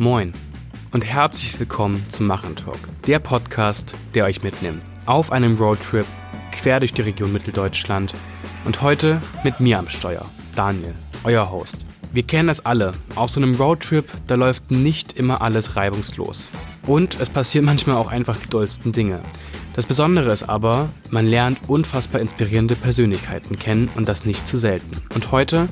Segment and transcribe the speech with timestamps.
[0.00, 0.32] Moin
[0.92, 6.06] und herzlich willkommen zum Machen Talk, der Podcast, der euch mitnimmt auf einem Roadtrip
[6.52, 8.14] quer durch die Region Mitteldeutschland
[8.64, 10.24] und heute mit mir am Steuer,
[10.56, 11.84] Daniel, euer Host.
[12.14, 12.94] Wir kennen das alle.
[13.14, 16.50] Auf so einem Roadtrip, da läuft nicht immer alles reibungslos.
[16.86, 19.20] Und es passieren manchmal auch einfach die dollsten Dinge.
[19.74, 24.96] Das Besondere ist aber, man lernt unfassbar inspirierende Persönlichkeiten kennen und das nicht zu selten.
[25.14, 25.68] Und heute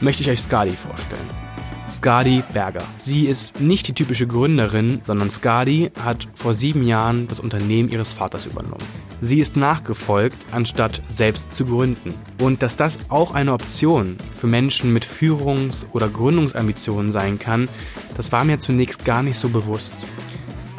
[0.00, 1.45] möchte ich euch Skadi vorstellen.
[1.88, 2.82] Skadi Berger.
[2.98, 8.12] Sie ist nicht die typische Gründerin, sondern Skadi hat vor sieben Jahren das Unternehmen ihres
[8.12, 8.84] Vaters übernommen.
[9.20, 12.12] Sie ist nachgefolgt, anstatt selbst zu gründen.
[12.42, 17.68] Und dass das auch eine Option für Menschen mit Führungs- oder Gründungsambitionen sein kann,
[18.16, 19.94] das war mir zunächst gar nicht so bewusst.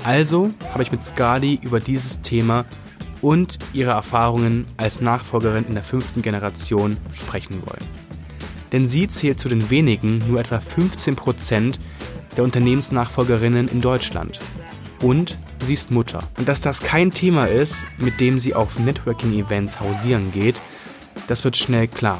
[0.04, 2.66] Also habe ich mit Skadi über dieses Thema
[3.22, 8.07] und ihre Erfahrungen als Nachfolgerin in der fünften Generation sprechen wollen.
[8.72, 11.80] Denn sie zählt zu den wenigen nur etwa 15 Prozent
[12.36, 14.40] der Unternehmensnachfolgerinnen in Deutschland.
[15.02, 16.24] Und sie ist Mutter.
[16.38, 20.60] Und dass das kein Thema ist, mit dem sie auf Networking-Events hausieren geht,
[21.28, 22.20] das wird schnell klar.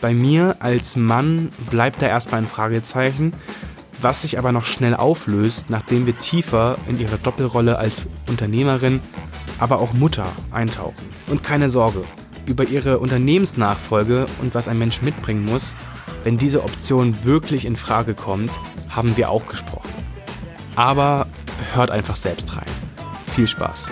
[0.00, 3.32] Bei mir als Mann bleibt da erstmal ein Fragezeichen,
[4.00, 9.00] was sich aber noch schnell auflöst, nachdem wir tiefer in ihre Doppelrolle als Unternehmerin,
[9.58, 11.08] aber auch Mutter eintauchen.
[11.28, 12.04] Und keine Sorge,
[12.46, 15.74] über ihre Unternehmensnachfolge und was ein Mensch mitbringen muss,
[16.24, 18.50] wenn diese Option wirklich in Frage kommt,
[18.88, 19.92] haben wir auch gesprochen.
[20.76, 21.26] Aber
[21.72, 22.66] hört einfach selbst rein.
[23.34, 23.86] Viel Spaß.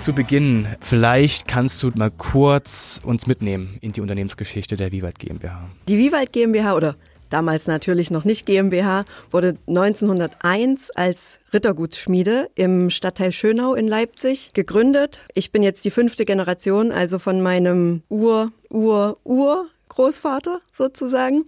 [0.00, 5.68] Zu Beginn, vielleicht kannst du mal kurz uns mitnehmen in die Unternehmensgeschichte der Vivat GmbH.
[5.86, 6.96] Die Vivat GmbH oder
[7.32, 15.20] damals natürlich noch nicht GmbH, wurde 1901 als Rittergutsschmiede im Stadtteil Schönau in Leipzig gegründet.
[15.34, 21.44] Ich bin jetzt die fünfte Generation, also von meinem Ur, Ur, Ur Großvater sozusagen.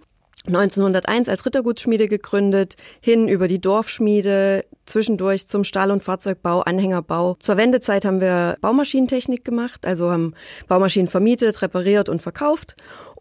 [0.47, 7.35] 1901 als Rittergutsschmiede gegründet, hin über die Dorfschmiede, zwischendurch zum Stahl- und Fahrzeugbau, Anhängerbau.
[7.39, 10.33] Zur Wendezeit haben wir Baumaschinentechnik gemacht, also haben
[10.67, 12.75] Baumaschinen vermietet, repariert und verkauft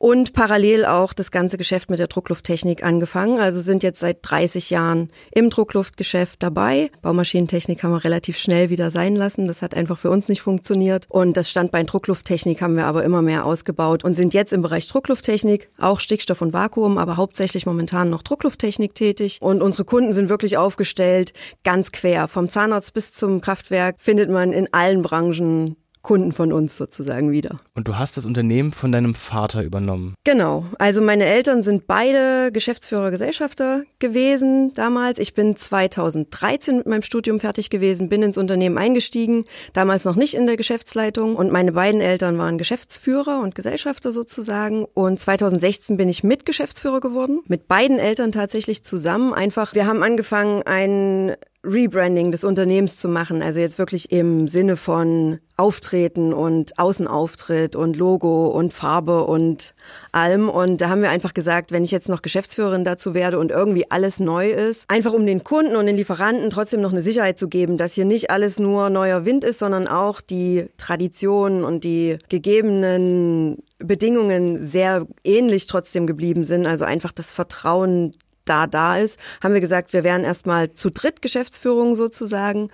[0.05, 3.41] und parallel auch das ganze Geschäft mit der Drucklufttechnik angefangen.
[3.41, 6.91] Also sind jetzt seit 30 Jahren im Druckluftgeschäft dabei.
[7.01, 9.49] Baumaschinentechnik haben wir relativ schnell wieder sein lassen.
[9.49, 11.07] Das hat einfach für uns nicht funktioniert.
[11.09, 14.87] Und das Standbein Drucklufttechnik haben wir aber immer mehr ausgebaut und sind jetzt im Bereich
[14.89, 19.39] Drucklufttechnik, auch Stickstoff und Vakuum, aber hauptsächlich momentan noch Drucklufttechnik tätig.
[19.41, 21.33] Und unsere Kunden sind wirklich aufgestellt,
[21.65, 22.29] ganz quer.
[22.29, 27.59] Vom Zahnarzt bis zum Kraftwerk findet man in allen Branchen Kunden von uns sozusagen wieder.
[27.75, 30.15] Und du hast das Unternehmen von deinem Vater übernommen.
[30.23, 30.67] Genau.
[30.79, 35.19] Also meine Eltern sind beide Geschäftsführer, Gesellschafter gewesen damals.
[35.19, 40.35] Ich bin 2013 mit meinem Studium fertig gewesen, bin ins Unternehmen eingestiegen, damals noch nicht
[40.35, 41.35] in der Geschäftsleitung.
[41.35, 44.85] Und meine beiden Eltern waren Geschäftsführer und Gesellschafter sozusagen.
[44.95, 47.41] Und 2016 bin ich Mitgeschäftsführer geworden.
[47.49, 49.33] Mit beiden Eltern tatsächlich zusammen.
[49.33, 53.43] Einfach, wir haben angefangen, ein Rebranding des Unternehmens zu machen.
[53.43, 59.75] Also jetzt wirklich im Sinne von Auftreten und Außenauftritt und Logo und Farbe und
[60.11, 60.49] allem.
[60.49, 63.89] Und da haben wir einfach gesagt, wenn ich jetzt noch Geschäftsführerin dazu werde und irgendwie
[63.91, 67.49] alles neu ist, einfach um den Kunden und den Lieferanten trotzdem noch eine Sicherheit zu
[67.49, 72.19] geben, dass hier nicht alles nur neuer Wind ist, sondern auch die Traditionen und die
[72.29, 76.67] gegebenen Bedingungen sehr ähnlich trotzdem geblieben sind.
[76.67, 78.11] Also einfach das Vertrauen
[78.45, 82.71] da da ist, haben wir gesagt, wir wären erstmal zu dritt Geschäftsführung sozusagen.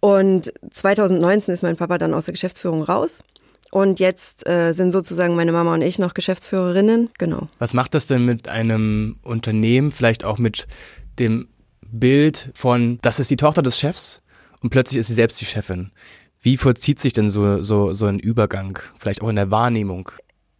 [0.00, 3.20] Und 2019 ist mein Papa dann aus der Geschäftsführung raus.
[3.72, 7.10] Und jetzt äh, sind sozusagen meine Mama und ich noch Geschäftsführerinnen.
[7.18, 7.48] Genau.
[7.58, 10.66] Was macht das denn mit einem Unternehmen, vielleicht auch mit
[11.18, 11.48] dem
[11.80, 14.20] Bild von, das ist die Tochter des Chefs
[14.62, 15.90] und plötzlich ist sie selbst die Chefin?
[16.40, 20.10] Wie vollzieht sich denn so, so, so ein Übergang, vielleicht auch in der Wahrnehmung?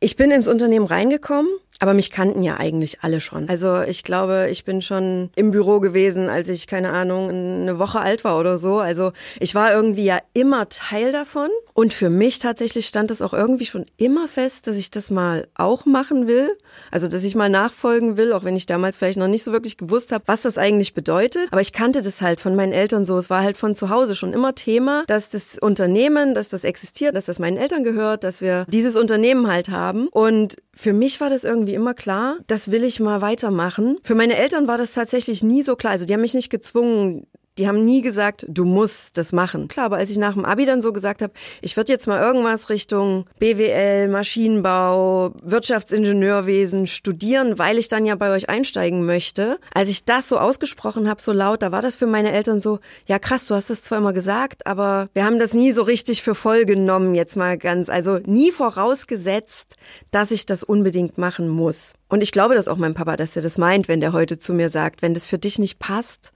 [0.01, 1.49] Ich bin ins Unternehmen reingekommen
[1.81, 3.49] aber mich kannten ja eigentlich alle schon.
[3.49, 8.01] Also ich glaube, ich bin schon im Büro gewesen, als ich, keine Ahnung, eine Woche
[8.01, 8.79] alt war oder so.
[8.79, 11.49] Also ich war irgendwie ja immer Teil davon.
[11.75, 15.47] Und für mich tatsächlich stand das auch irgendwie schon immer fest, dass ich das mal
[15.55, 16.49] auch machen will.
[16.91, 19.77] Also dass ich mal nachfolgen will, auch wenn ich damals vielleicht noch nicht so wirklich
[19.77, 21.49] gewusst habe, was das eigentlich bedeutet.
[21.51, 23.19] Aber ich kannte das halt von meinen Eltern so.
[23.19, 27.15] Es war halt von zu Hause schon immer Thema, dass das Unternehmen, dass das existiert,
[27.15, 30.09] dass das meinen Eltern gehört, dass wir dieses Unternehmen halt haben.
[30.09, 33.99] Und für mich war das irgendwie immer klar, das will ich mal weitermachen.
[34.03, 35.93] Für meine Eltern war das tatsächlich nie so klar.
[35.93, 37.27] Also die haben mich nicht gezwungen,
[37.59, 39.69] Die haben nie gesagt, du musst das machen.
[39.69, 41.33] Klar, aber als ich nach dem Abi dann so gesagt habe,
[41.63, 48.31] ich würde jetzt mal irgendwas Richtung BWL, Maschinenbau, Wirtschaftsingenieurwesen studieren, weil ich dann ja bei
[48.31, 49.59] euch einsteigen möchte.
[49.73, 52.81] Als ich das so ausgesprochen habe, so laut, da war das für meine Eltern so,
[53.07, 56.23] ja krass, du hast das zwar immer gesagt, aber wir haben das nie so richtig
[56.23, 59.77] für voll genommen, jetzt mal ganz, also nie vorausgesetzt,
[60.11, 61.95] dass ich das unbedingt machen muss.
[62.09, 64.53] Und ich glaube das auch meinem Papa, dass er das meint, wenn der heute zu
[64.53, 66.33] mir sagt, wenn das für dich nicht passt,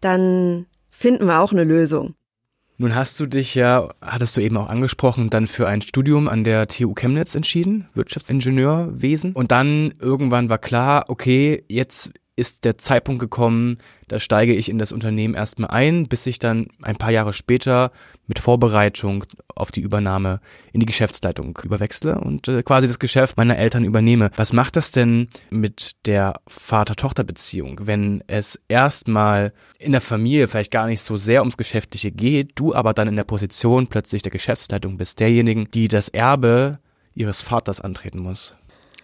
[0.00, 2.14] dann finden wir auch eine Lösung.
[2.80, 6.44] Nun hast du dich ja, hattest du eben auch angesprochen, dann für ein Studium an
[6.44, 9.34] der TU Chemnitz entschieden, Wirtschaftsingenieurwesen.
[9.34, 13.76] Und dann irgendwann war klar, okay, jetzt ist der Zeitpunkt gekommen,
[14.08, 17.92] da steige ich in das Unternehmen erstmal ein, bis ich dann ein paar Jahre später
[18.26, 20.40] mit Vorbereitung auf die Übernahme
[20.72, 24.30] in die Geschäftsleitung überwechsle und äh, quasi das Geschäft meiner Eltern übernehme.
[24.36, 30.86] Was macht das denn mit der Vater-Tochter-Beziehung, wenn es erstmal in der Familie vielleicht gar
[30.86, 34.96] nicht so sehr ums Geschäftliche geht, du aber dann in der Position plötzlich der Geschäftsleitung
[34.96, 36.78] bist, derjenigen, die das Erbe
[37.14, 38.54] ihres Vaters antreten muss?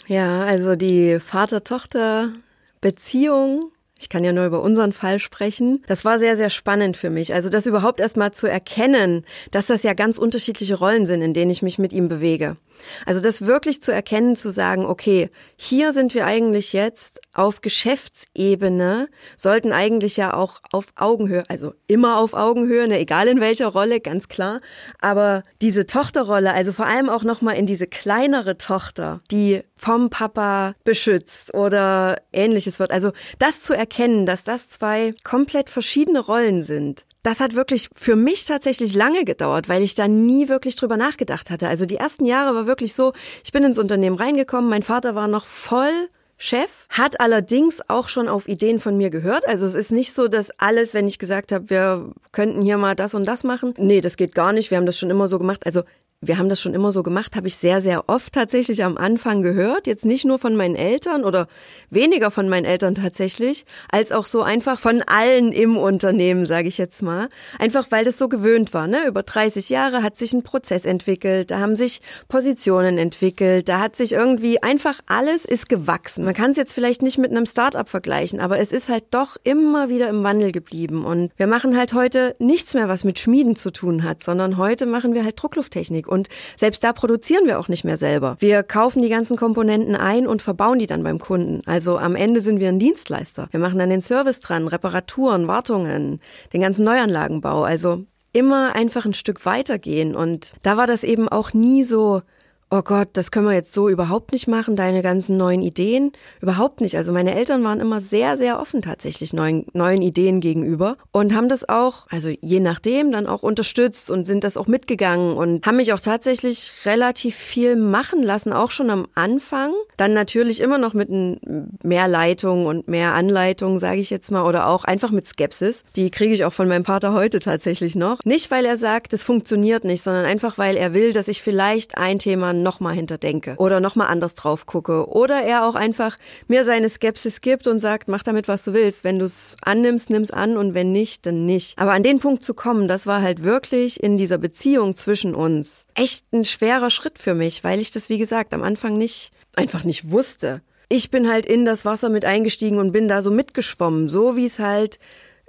[0.07, 2.33] Ja, also die Vater-Tochter
[2.81, 5.83] Beziehung ich kann ja nur über unseren Fall sprechen.
[5.87, 7.33] Das war sehr, sehr spannend für mich.
[7.33, 11.51] Also das überhaupt erstmal zu erkennen, dass das ja ganz unterschiedliche Rollen sind, in denen
[11.51, 12.57] ich mich mit ihm bewege.
[13.05, 19.09] Also das wirklich zu erkennen, zu sagen, okay, hier sind wir eigentlich jetzt auf Geschäftsebene,
[19.37, 24.01] sollten eigentlich ja auch auf Augenhöhe, also immer auf Augenhöhe, ne, egal in welcher Rolle,
[24.01, 24.61] ganz klar.
[25.01, 30.75] Aber diese Tochterrolle, also vor allem auch nochmal in diese kleinere Tochter, die vom Papa
[30.85, 32.91] beschützt oder ähnliches wird.
[32.91, 38.15] Also das zu erkennen, dass das zwei komplett verschiedene Rollen sind, das hat wirklich für
[38.15, 41.67] mich tatsächlich lange gedauert, weil ich da nie wirklich drüber nachgedacht hatte.
[41.67, 43.15] Also die ersten Jahre war wirklich so,
[43.45, 46.09] ich bin ins Unternehmen reingekommen, mein Vater war noch voll
[46.39, 49.49] Chef, hat allerdings auch schon auf Ideen von mir gehört.
[49.49, 52.95] Also es ist nicht so, dass alles, wenn ich gesagt habe, wir könnten hier mal
[52.95, 53.75] das und das machen.
[53.77, 54.71] Nee, das geht gar nicht.
[54.71, 55.67] Wir haben das schon immer so gemacht.
[55.67, 55.83] Also
[56.23, 59.43] wir haben das schon immer so gemacht, habe ich sehr, sehr oft tatsächlich am Anfang
[59.43, 59.87] gehört.
[59.87, 61.47] Jetzt nicht nur von meinen Eltern oder
[61.91, 66.79] weniger von meinen Eltern tatsächlich, als auch so einfach von allen im Unternehmen, sage ich
[66.79, 67.29] jetzt mal.
[67.59, 68.87] Einfach weil das so gewöhnt war.
[68.87, 69.07] Ne?
[69.07, 73.95] Über 30 Jahre hat sich ein Prozess entwickelt, da haben sich Positionen entwickelt, da hat
[73.95, 76.25] sich irgendwie einfach alles ist gewachsen.
[76.25, 79.37] Man kann es jetzt vielleicht nicht mit einem Startup vergleichen, aber es ist halt doch
[79.45, 81.05] immer wieder im Wandel geblieben.
[81.05, 84.87] Und wir machen halt heute nichts mehr, was mit Schmieden zu tun hat, sondern heute
[84.87, 86.07] machen wir halt Drucklufttechnik.
[86.07, 86.09] Technik.
[86.17, 88.37] Und selbst da produzieren wir auch nicht mehr selber.
[88.41, 91.63] Wir kaufen die ganzen Komponenten ein und verbauen die dann beim Kunden.
[91.67, 93.49] Also am Ende sind wir ein Dienstleister.
[93.51, 96.21] Wir machen dann den Service dran, Reparaturen, Wartungen,
[96.53, 97.63] den ganzen Neuanlagenbau.
[97.63, 100.15] Also immer einfach ein Stück weitergehen.
[100.15, 102.23] Und da war das eben auch nie so,
[102.71, 106.13] oh Gott, das können wir jetzt so überhaupt nicht machen, deine ganzen neuen Ideen.
[106.41, 106.97] Überhaupt nicht.
[106.97, 111.49] Also meine Eltern waren immer sehr, sehr offen tatsächlich neuen, neuen Ideen gegenüber und haben
[111.49, 115.77] das auch, also je nachdem, dann auch unterstützt und sind das auch mitgegangen und haben
[115.77, 119.73] mich auch tatsächlich relativ viel machen lassen, auch schon am Anfang.
[119.97, 124.67] Dann natürlich immer noch mit mehr Leitung und mehr Anleitung, sage ich jetzt mal, oder
[124.67, 125.85] auch einfach mit Skepsis.
[125.95, 128.19] Die kriege ich auch von meinem Vater heute tatsächlich noch.
[128.25, 131.97] Nicht, weil er sagt, es funktioniert nicht, sondern einfach, weil er will, dass ich vielleicht
[131.97, 136.17] ein Thema nochmal hinterdenke oder nochmal anders drauf gucke oder er auch einfach
[136.49, 139.05] mir seine Skepsis gibt und sagt, mach damit, was du willst.
[139.05, 141.79] Wenn du es annimmst, nimm's an und wenn nicht, dann nicht.
[141.79, 145.87] Aber an den Punkt zu kommen, das war halt wirklich in dieser Beziehung zwischen uns
[145.95, 149.85] echt ein schwerer Schritt für mich, weil ich das, wie gesagt, am Anfang nicht, einfach
[149.85, 150.63] nicht wusste.
[150.89, 154.47] Ich bin halt in das Wasser mit eingestiegen und bin da so mitgeschwommen, so wie
[154.47, 154.99] es halt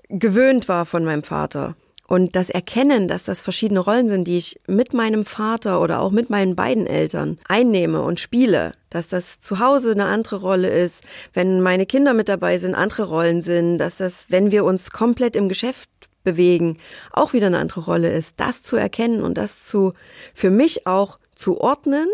[0.09, 1.75] gewöhnt war von meinem Vater.
[2.07, 6.11] Und das Erkennen, dass das verschiedene Rollen sind, die ich mit meinem Vater oder auch
[6.11, 11.03] mit meinen beiden Eltern einnehme und spiele, dass das zu Hause eine andere Rolle ist,
[11.33, 15.35] wenn meine Kinder mit dabei sind, andere Rollen sind, dass das, wenn wir uns komplett
[15.35, 15.89] im Geschäft
[16.23, 16.77] bewegen,
[17.11, 19.93] auch wieder eine andere Rolle ist, das zu erkennen und das zu,
[20.33, 22.07] für mich auch zu ordnen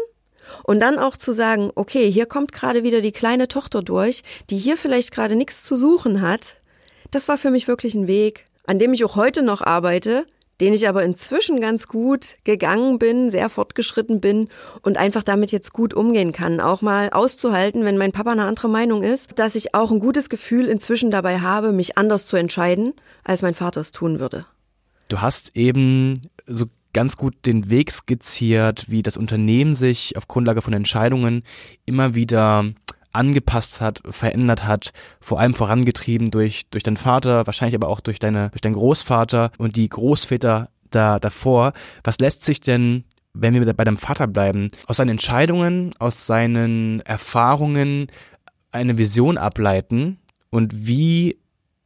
[0.63, 4.58] und dann auch zu sagen, okay, hier kommt gerade wieder die kleine Tochter durch, die
[4.58, 6.58] hier vielleicht gerade nichts zu suchen hat.
[7.12, 10.25] Das war für mich wirklich ein Weg, an dem ich auch heute noch arbeite,
[10.62, 14.50] den ich aber inzwischen ganz gut gegangen bin, sehr fortgeschritten bin
[14.82, 16.62] und einfach damit jetzt gut umgehen kann.
[16.62, 20.29] Auch mal auszuhalten, wenn mein Papa eine andere Meinung ist, dass ich auch ein gutes
[20.29, 22.93] Gefühl inzwischen dabei habe, mich anders zu entscheiden,
[23.24, 24.46] als mein Vater es tun würde.
[25.10, 30.62] Du hast eben so ganz gut den Weg skizziert, wie das Unternehmen sich auf Grundlage
[30.62, 31.43] von Entscheidungen
[31.86, 32.65] immer wieder
[33.13, 34.91] angepasst hat, verändert hat,
[35.22, 39.51] vor allem vorangetrieben durch, durch deinen Vater, wahrscheinlich aber auch durch deine, durch deinen Großvater
[39.58, 41.74] und die Großväter da, davor.
[42.03, 43.03] Was lässt sich denn,
[43.34, 48.08] wenn wir bei deinem Vater bleiben, aus seinen Entscheidungen, aus seinen Erfahrungen
[48.72, 51.39] eine Vision ableiten und wie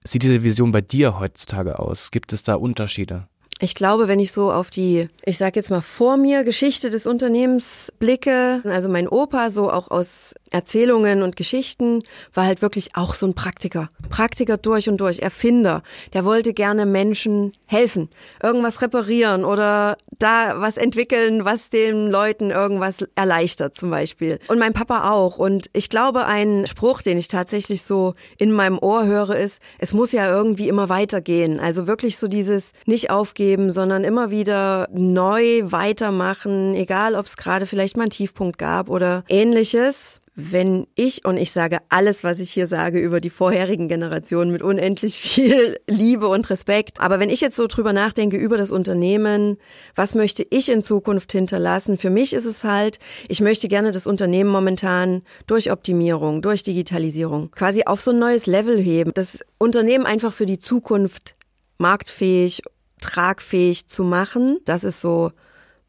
[0.03, 2.12] sieht diese Vision bei dir heutzutage aus?
[2.12, 3.27] Gibt es da Unterschiede?
[3.59, 7.07] Ich glaube, wenn ich so auf die, ich sag jetzt mal vor mir, Geschichte des
[7.07, 12.03] Unternehmens blicke, also mein Opa so auch aus Erzählungen und Geschichten,
[12.35, 13.89] war halt wirklich auch so ein Praktiker.
[14.09, 15.81] Praktiker durch und durch, Erfinder.
[16.13, 18.09] Der wollte gerne Menschen helfen,
[18.41, 24.39] irgendwas reparieren oder da was entwickeln, was den Leuten irgendwas erleichtert zum Beispiel.
[24.47, 25.38] Und mein Papa auch.
[25.38, 29.93] Und ich glaube, ein Spruch, den ich tatsächlich so in meinem Ohr höre, ist, es
[29.93, 31.59] muss ja irgendwie immer weitergehen.
[31.59, 37.65] Also wirklich so dieses nicht aufgeben, sondern immer wieder neu weitermachen, egal ob es gerade
[37.65, 42.51] vielleicht mal einen Tiefpunkt gab oder ähnliches wenn ich, und ich sage alles, was ich
[42.51, 47.41] hier sage über die vorherigen Generationen mit unendlich viel Liebe und Respekt, aber wenn ich
[47.41, 49.58] jetzt so drüber nachdenke über das Unternehmen,
[49.96, 51.98] was möchte ich in Zukunft hinterlassen?
[51.98, 57.50] Für mich ist es halt, ich möchte gerne das Unternehmen momentan durch Optimierung, durch Digitalisierung
[57.50, 59.12] quasi auf so ein neues Level heben.
[59.15, 61.36] Das Unternehmen einfach für die Zukunft
[61.79, 62.62] marktfähig,
[63.01, 64.60] tragfähig zu machen.
[64.65, 65.32] Das ist so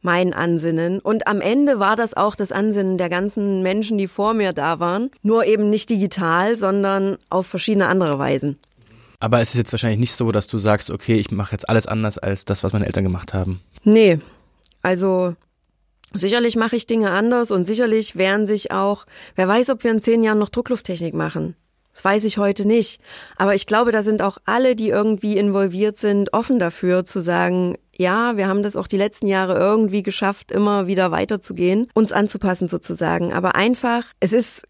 [0.02, 1.00] mein Ansinnen.
[1.00, 4.80] Und am Ende war das auch das Ansinnen der ganzen Menschen, die vor mir da
[4.80, 5.10] waren.
[5.22, 8.58] Nur eben nicht digital, sondern auf verschiedene andere Weisen.
[9.20, 11.86] Aber es ist jetzt wahrscheinlich nicht so, dass du sagst, okay, ich mache jetzt alles
[11.86, 13.60] anders als das, was meine Eltern gemacht haben.
[13.82, 14.20] Nee.
[14.82, 15.34] Also
[16.14, 20.00] sicherlich mache ich Dinge anders und sicherlich werden sich auch, wer weiß, ob wir in
[20.00, 21.56] zehn Jahren noch Drucklufttechnik machen.
[21.92, 23.00] Das weiß ich heute nicht.
[23.38, 27.76] Aber ich glaube, da sind auch alle, die irgendwie involviert sind, offen dafür zu sagen,
[27.98, 32.68] ja, wir haben das auch die letzten Jahre irgendwie geschafft, immer wieder weiterzugehen, uns anzupassen
[32.68, 33.32] sozusagen.
[33.32, 34.62] Aber einfach, es ist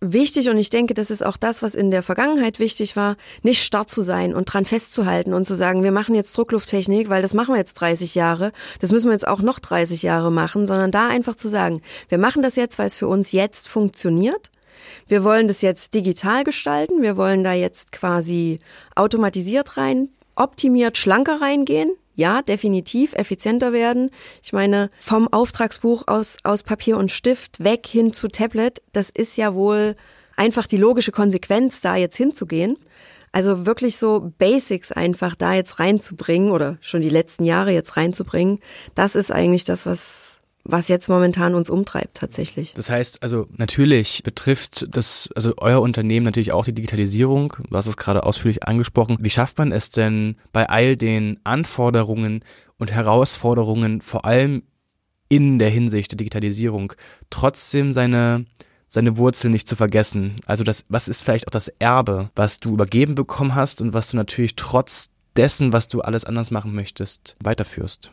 [0.00, 3.62] wichtig und ich denke, das ist auch das, was in der Vergangenheit wichtig war, nicht
[3.62, 7.34] starr zu sein und dran festzuhalten und zu sagen, wir machen jetzt Drucklufttechnik, weil das
[7.34, 10.90] machen wir jetzt 30 Jahre, das müssen wir jetzt auch noch 30 Jahre machen, sondern
[10.90, 14.50] da einfach zu sagen, wir machen das jetzt, weil es für uns jetzt funktioniert.
[15.06, 18.58] Wir wollen das jetzt digital gestalten, wir wollen da jetzt quasi
[18.96, 24.10] automatisiert rein, optimiert, schlanker reingehen ja, definitiv effizienter werden.
[24.42, 29.36] Ich meine, vom Auftragsbuch aus, aus Papier und Stift weg hin zu Tablet, das ist
[29.36, 29.96] ja wohl
[30.36, 32.76] einfach die logische Konsequenz, da jetzt hinzugehen.
[33.32, 38.60] Also wirklich so Basics einfach da jetzt reinzubringen oder schon die letzten Jahre jetzt reinzubringen,
[38.94, 40.31] das ist eigentlich das, was,
[40.64, 42.74] was jetzt momentan uns umtreibt tatsächlich.
[42.74, 47.56] Das heißt, also natürlich betrifft das, also euer Unternehmen natürlich auch die Digitalisierung.
[47.68, 49.18] Du hast es gerade ausführlich angesprochen.
[49.20, 52.44] Wie schafft man es denn bei all den Anforderungen
[52.78, 54.62] und Herausforderungen, vor allem
[55.28, 56.92] in der Hinsicht der Digitalisierung,
[57.30, 58.44] trotzdem seine
[58.92, 60.36] seine Wurzeln nicht zu vergessen.
[60.44, 64.10] Also das, was ist vielleicht auch das Erbe, was du übergeben bekommen hast und was
[64.10, 68.12] du natürlich trotz dessen, was du alles anders machen möchtest, weiterführst,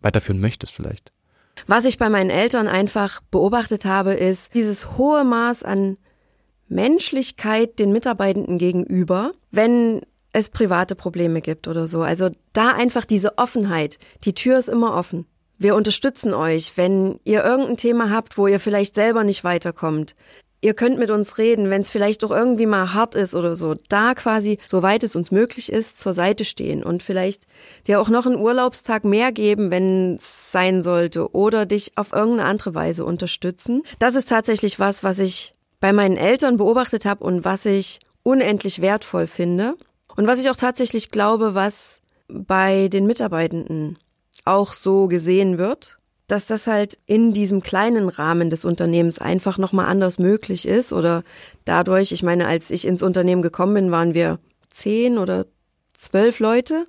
[0.00, 1.10] weiterführen möchtest vielleicht?
[1.66, 5.96] Was ich bei meinen Eltern einfach beobachtet habe, ist dieses hohe Maß an
[6.68, 10.02] Menschlichkeit den Mitarbeitenden gegenüber, wenn
[10.32, 12.02] es private Probleme gibt oder so.
[12.02, 13.98] Also da einfach diese Offenheit.
[14.24, 15.26] Die Tür ist immer offen.
[15.58, 20.14] Wir unterstützen euch, wenn ihr irgendein Thema habt, wo ihr vielleicht selber nicht weiterkommt
[20.60, 23.74] ihr könnt mit uns reden, wenn es vielleicht doch irgendwie mal hart ist oder so,
[23.88, 27.46] da quasi, soweit es uns möglich ist, zur Seite stehen und vielleicht
[27.86, 32.48] dir auch noch einen Urlaubstag mehr geben, wenn es sein sollte oder dich auf irgendeine
[32.48, 33.82] andere Weise unterstützen.
[33.98, 38.82] Das ist tatsächlich was, was ich bei meinen Eltern beobachtet habe und was ich unendlich
[38.82, 39.76] wertvoll finde
[40.16, 43.98] und was ich auch tatsächlich glaube, was bei den Mitarbeitenden
[44.44, 45.99] auch so gesehen wird
[46.30, 51.24] dass das halt in diesem kleinen Rahmen des Unternehmens einfach nochmal anders möglich ist oder
[51.64, 54.38] dadurch, ich meine, als ich ins Unternehmen gekommen bin, waren wir
[54.70, 55.46] zehn oder
[55.96, 56.86] zwölf Leute.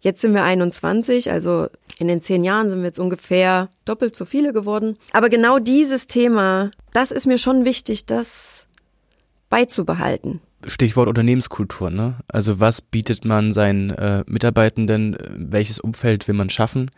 [0.00, 1.66] Jetzt sind wir 21, also
[1.98, 4.96] in den zehn Jahren sind wir jetzt ungefähr doppelt so viele geworden.
[5.12, 8.66] Aber genau dieses Thema, das ist mir schon wichtig, das
[9.48, 10.40] beizubehalten.
[10.66, 12.16] Stichwort Unternehmenskultur, ne?
[12.28, 16.90] Also was bietet man seinen äh, Mitarbeitenden, welches Umfeld will man schaffen,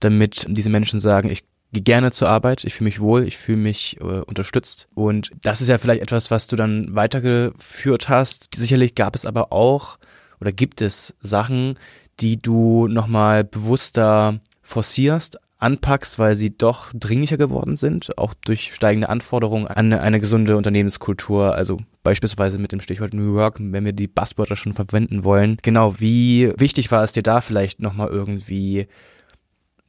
[0.00, 3.58] damit diese Menschen sagen, ich gehe gerne zur Arbeit, ich fühle mich wohl, ich fühle
[3.58, 4.88] mich äh, unterstützt.
[4.94, 8.54] Und das ist ja vielleicht etwas, was du dann weitergeführt hast.
[8.54, 9.98] Sicherlich gab es aber auch
[10.40, 11.78] oder gibt es Sachen,
[12.20, 19.08] die du nochmal bewusster forcierst, anpackst, weil sie doch dringlicher geworden sind, auch durch steigende
[19.08, 24.08] Anforderungen an eine, gesunde Unternehmenskultur, also beispielsweise mit dem Stichwort New Work, wenn wir die
[24.08, 25.58] Buzzwörter schon verwenden wollen.
[25.62, 28.86] Genau, wie wichtig war es dir da vielleicht nochmal irgendwie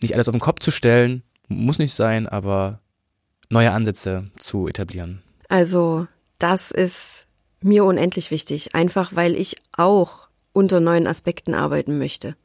[0.02, 2.80] nicht alles auf den Kopf zu stellen, muss nicht sein, aber
[3.50, 5.22] neue Ansätze zu etablieren?
[5.50, 6.08] Also,
[6.40, 7.26] das ist
[7.62, 12.36] mir unendlich wichtig, einfach weil ich auch unter neuen Aspekten arbeiten möchte.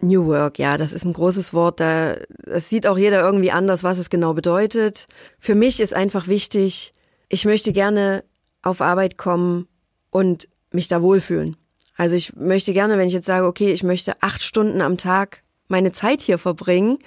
[0.00, 1.80] New Work, ja, das ist ein großes Wort.
[1.80, 5.06] Da, das sieht auch jeder irgendwie anders, was es genau bedeutet.
[5.38, 6.92] Für mich ist einfach wichtig,
[7.28, 8.24] ich möchte gerne
[8.62, 9.66] auf Arbeit kommen
[10.10, 11.56] und mich da wohlfühlen.
[11.96, 15.42] Also ich möchte gerne, wenn ich jetzt sage, okay, ich möchte acht Stunden am Tag
[15.66, 16.98] meine Zeit hier verbringen,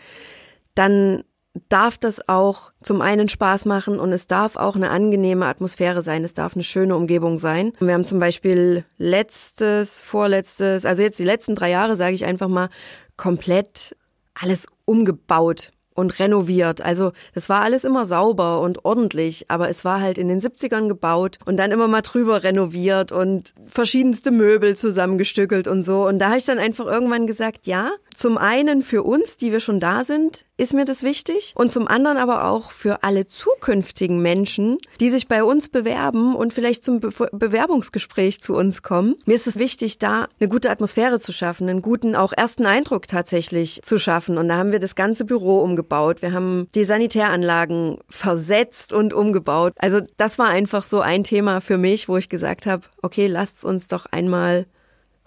[0.75, 1.23] dann
[1.69, 6.23] darf das auch zum einen Spaß machen und es darf auch eine angenehme Atmosphäre sein.
[6.23, 7.73] Es darf eine schöne Umgebung sein.
[7.79, 12.47] Wir haben zum Beispiel letztes, vorletztes, also jetzt die letzten drei Jahre, sage ich einfach
[12.47, 12.69] mal,
[13.17, 13.95] komplett
[14.33, 16.81] alles umgebaut und renoviert.
[16.81, 20.87] Also das war alles immer sauber und ordentlich, aber es war halt in den 70ern
[20.87, 26.07] gebaut und dann immer mal drüber renoviert und verschiedenste Möbel zusammengestückelt und so.
[26.07, 29.59] Und da habe ich dann einfach irgendwann gesagt, ja, zum einen für uns, die wir
[29.59, 34.21] schon da sind, ist mir das wichtig und zum anderen aber auch für alle zukünftigen
[34.21, 39.15] Menschen, die sich bei uns bewerben und vielleicht zum Be Bewerbungsgespräch zu uns kommen.
[39.25, 43.07] Mir ist es wichtig, da eine gute Atmosphäre zu schaffen, einen guten auch ersten Eindruck
[43.07, 44.37] tatsächlich zu schaffen.
[44.37, 46.21] Und da haben wir das ganze Büro umgebaut.
[46.21, 49.73] Wir haben die Sanitäranlagen versetzt und umgebaut.
[49.79, 53.65] Also das war einfach so ein Thema für mich, wo ich gesagt habe, okay, lasst
[53.65, 54.67] uns doch einmal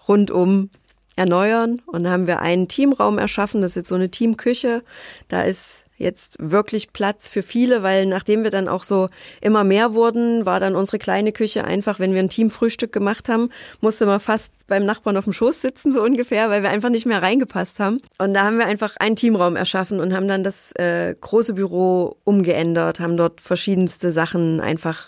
[0.07, 0.69] rundum
[1.15, 1.81] erneuern.
[1.85, 3.61] Und da haben wir einen Teamraum erschaffen.
[3.61, 4.83] Das ist jetzt so eine Teamküche.
[5.27, 9.09] Da ist jetzt wirklich Platz für viele, weil nachdem wir dann auch so
[9.41, 13.49] immer mehr wurden, war dann unsere kleine Küche einfach, wenn wir ein Teamfrühstück gemacht haben,
[13.81, 17.05] musste man fast beim Nachbarn auf dem Schoß sitzen, so ungefähr, weil wir einfach nicht
[17.05, 18.01] mehr reingepasst haben.
[18.17, 22.17] Und da haben wir einfach einen Teamraum erschaffen und haben dann das äh, große Büro
[22.23, 25.07] umgeändert, haben dort verschiedenste Sachen einfach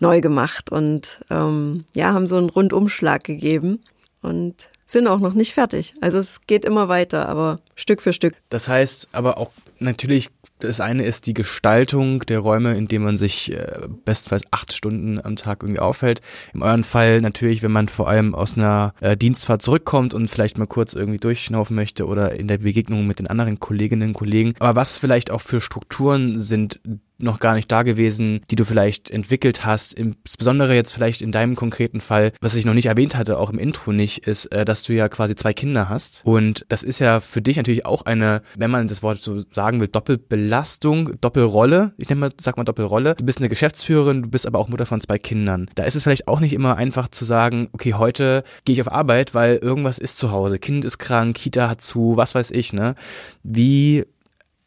[0.00, 3.82] neu gemacht und ähm, ja, haben so einen Rundumschlag gegeben.
[4.22, 5.94] Und sind auch noch nicht fertig.
[6.00, 8.34] Also es geht immer weiter, aber Stück für Stück.
[8.48, 13.18] Das heißt aber auch natürlich, das eine ist die Gestaltung der Räume, in denen man
[13.18, 16.22] sich äh, bestenfalls acht Stunden am Tag irgendwie aufhält.
[16.54, 20.56] Im euren Fall natürlich, wenn man vor allem aus einer äh, Dienstfahrt zurückkommt und vielleicht
[20.56, 24.54] mal kurz irgendwie durchschnaufen möchte oder in der Begegnung mit den anderen Kolleginnen und Kollegen.
[24.58, 26.80] Aber was vielleicht auch für Strukturen sind,
[27.18, 29.94] noch gar nicht da gewesen, die du vielleicht entwickelt hast.
[29.94, 33.58] Insbesondere jetzt vielleicht in deinem konkreten Fall, was ich noch nicht erwähnt hatte, auch im
[33.58, 36.22] Intro nicht, ist, äh, dass du ja quasi zwei Kinder hast.
[36.24, 39.80] Und das ist ja für dich natürlich auch eine, wenn man das Wort so sagen
[39.80, 41.94] will, Doppelbelastung, Doppelrolle.
[41.98, 43.14] Ich nenne mal, sag mal Doppelrolle.
[43.14, 45.68] Du bist eine Geschäftsführerin, du bist aber auch Mutter von zwei Kindern.
[45.74, 48.92] Da ist es vielleicht auch nicht immer einfach zu sagen, okay, heute gehe ich auf
[48.92, 50.58] Arbeit, weil irgendwas ist zu Hause.
[50.58, 52.94] Kind ist krank, Kita hat zu, was weiß ich, ne?
[53.42, 54.04] Wie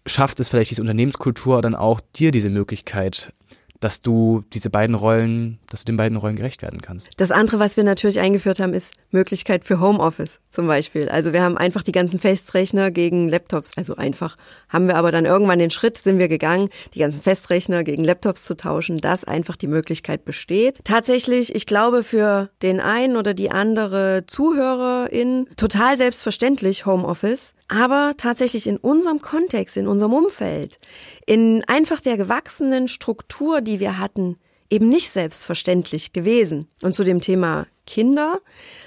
[0.09, 3.33] schafft es vielleicht diese Unternehmenskultur dann auch dir diese Möglichkeit,
[3.79, 7.09] dass du diese beiden Rollen, dass du den beiden Rollen gerecht werden kannst.
[7.17, 11.09] Das andere, was wir natürlich eingeführt haben, ist Möglichkeit für Homeoffice zum Beispiel.
[11.09, 14.35] Also wir haben einfach die ganzen Festrechner gegen Laptops, also einfach
[14.67, 18.43] haben wir aber dann irgendwann den Schritt, sind wir gegangen, die ganzen Festrechner gegen Laptops
[18.43, 20.79] zu tauschen, dass einfach die Möglichkeit besteht.
[20.83, 27.53] Tatsächlich, ich glaube für den einen oder die andere Zuhörerin total selbstverständlich Homeoffice.
[27.69, 30.79] Aber tatsächlich in unserem Kontext, in unserem Umfeld,
[31.25, 34.37] in einfach der gewachsenen Struktur, die wir hatten,
[34.69, 36.67] eben nicht selbstverständlich gewesen.
[36.81, 38.39] Und zu dem Thema Kinder,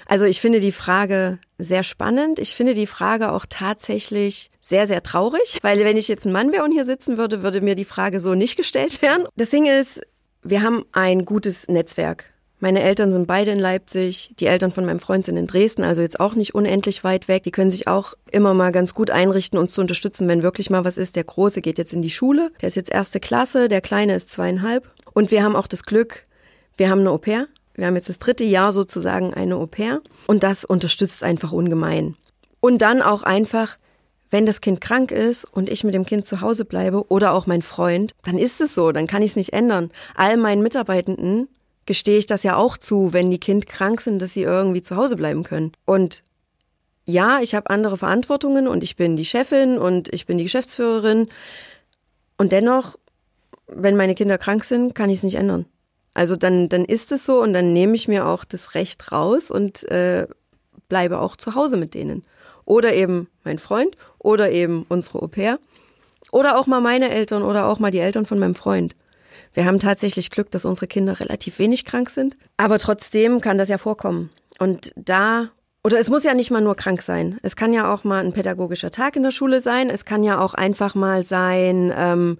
[0.05, 2.39] also ich finde die Frage sehr spannend.
[2.39, 6.51] Ich finde die Frage auch tatsächlich sehr, sehr traurig, weil wenn ich jetzt ein Mann
[6.51, 9.27] wäre und hier sitzen würde, würde mir die Frage so nicht gestellt werden.
[9.35, 10.01] Das Ding ist,
[10.41, 12.32] wir haben ein gutes Netzwerk
[12.63, 15.99] meine Eltern sind beide in Leipzig, die Eltern von meinem Freund sind in Dresden, also
[15.99, 17.43] jetzt auch nicht unendlich weit weg.
[17.43, 20.85] Die können sich auch immer mal ganz gut einrichten, uns zu unterstützen, wenn wirklich mal
[20.85, 21.17] was ist.
[21.17, 24.31] Der Große geht jetzt in die Schule, der ist jetzt erste Klasse, der Kleine ist
[24.31, 24.89] zweieinhalb.
[25.13, 26.25] Und wir haben auch das Glück,
[26.77, 27.47] wir haben eine Au pair.
[27.75, 29.99] Wir haben jetzt das dritte Jahr sozusagen eine Au pair.
[30.27, 32.15] Und das unterstützt einfach ungemein.
[32.61, 33.77] Und dann auch einfach,
[34.31, 37.45] wenn das Kind krank ist und ich mit dem Kind zu Hause bleibe oder auch
[37.45, 39.91] mein Freund, dann ist es so, dann kann ich es nicht ändern.
[40.15, 41.49] All meinen Mitarbeitenden
[41.85, 44.95] gestehe ich das ja auch zu, wenn die Kind krank sind, dass sie irgendwie zu
[44.95, 45.73] Hause bleiben können.
[45.85, 46.23] Und
[47.05, 51.27] ja, ich habe andere Verantwortungen und ich bin die Chefin und ich bin die Geschäftsführerin.
[52.37, 52.97] Und dennoch,
[53.67, 55.65] wenn meine Kinder krank sind, kann ich es nicht ändern.
[56.13, 59.51] Also dann, dann ist es so und dann nehme ich mir auch das Recht raus
[59.51, 60.27] und äh,
[60.87, 62.23] bleibe auch zu Hause mit denen.
[62.65, 65.59] Oder eben mein Freund oder eben unsere Au pair.
[66.31, 68.95] Oder auch mal meine Eltern oder auch mal die Eltern von meinem Freund.
[69.53, 72.37] Wir haben tatsächlich Glück, dass unsere Kinder relativ wenig krank sind.
[72.57, 74.29] Aber trotzdem kann das ja vorkommen.
[74.59, 75.51] Und da
[75.85, 77.39] oder es muss ja nicht mal nur krank sein.
[77.43, 79.89] Es kann ja auch mal ein pädagogischer Tag in der Schule sein.
[79.89, 82.37] Es kann ja auch einfach mal sein, ähm,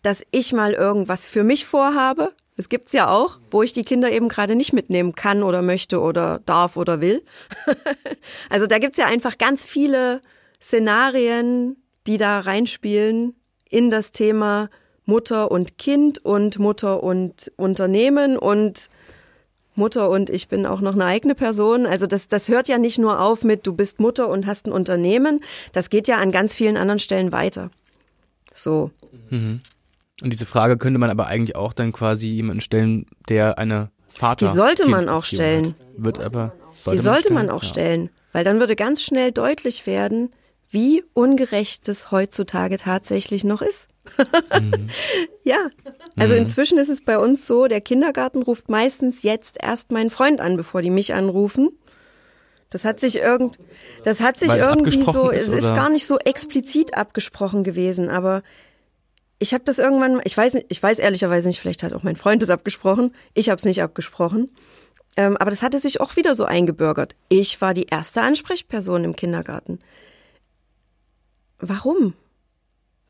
[0.00, 2.32] dass ich mal irgendwas für mich vorhabe.
[2.56, 6.00] Das gibt's ja auch, wo ich die Kinder eben gerade nicht mitnehmen kann oder möchte
[6.00, 7.22] oder darf oder will.
[8.48, 10.22] also da gibt's ja einfach ganz viele
[10.58, 11.76] Szenarien,
[12.06, 13.34] die da reinspielen
[13.68, 14.70] in das Thema
[15.06, 18.90] Mutter und Kind und Mutter und Unternehmen und
[19.76, 21.86] Mutter und ich bin auch noch eine eigene Person.
[21.86, 24.72] Also das, das hört ja nicht nur auf mit, du bist Mutter und hast ein
[24.72, 25.40] Unternehmen.
[25.72, 27.70] Das geht ja an ganz vielen anderen Stellen weiter.
[28.52, 28.90] So.
[29.30, 29.60] Mhm.
[30.22, 34.46] Und diese Frage könnte man aber eigentlich auch dann quasi jemanden stellen, der eine Vater.
[34.46, 35.74] Die sollte man auch stellen.
[35.78, 36.04] Hat.
[36.04, 36.54] Wird aber.
[36.74, 37.68] Sollte die sollte man, man auch ja.
[37.68, 40.30] stellen, weil dann würde ganz schnell deutlich werden,
[40.70, 43.88] wie ungerecht es heutzutage tatsächlich noch ist.
[44.60, 44.88] Mhm.
[45.44, 45.70] Ja,
[46.16, 46.40] also mhm.
[46.40, 50.56] inzwischen ist es bei uns so, der Kindergarten ruft meistens jetzt erst meinen Freund an,
[50.56, 51.70] bevor die mich anrufen.
[52.70, 53.58] Das hat sich irgend,
[54.04, 58.42] das hat sich irgendwie so, ist, es ist gar nicht so explizit abgesprochen gewesen, aber
[59.38, 62.42] ich habe das irgendwann, ich weiß ich weiß ehrlicherweise nicht, vielleicht hat auch mein Freund
[62.42, 64.50] das abgesprochen, ich habe es nicht abgesprochen.
[65.16, 67.14] Ähm, aber das hatte sich auch wieder so eingebürgert.
[67.28, 69.78] Ich war die erste Ansprechperson im Kindergarten.
[71.58, 72.14] Warum?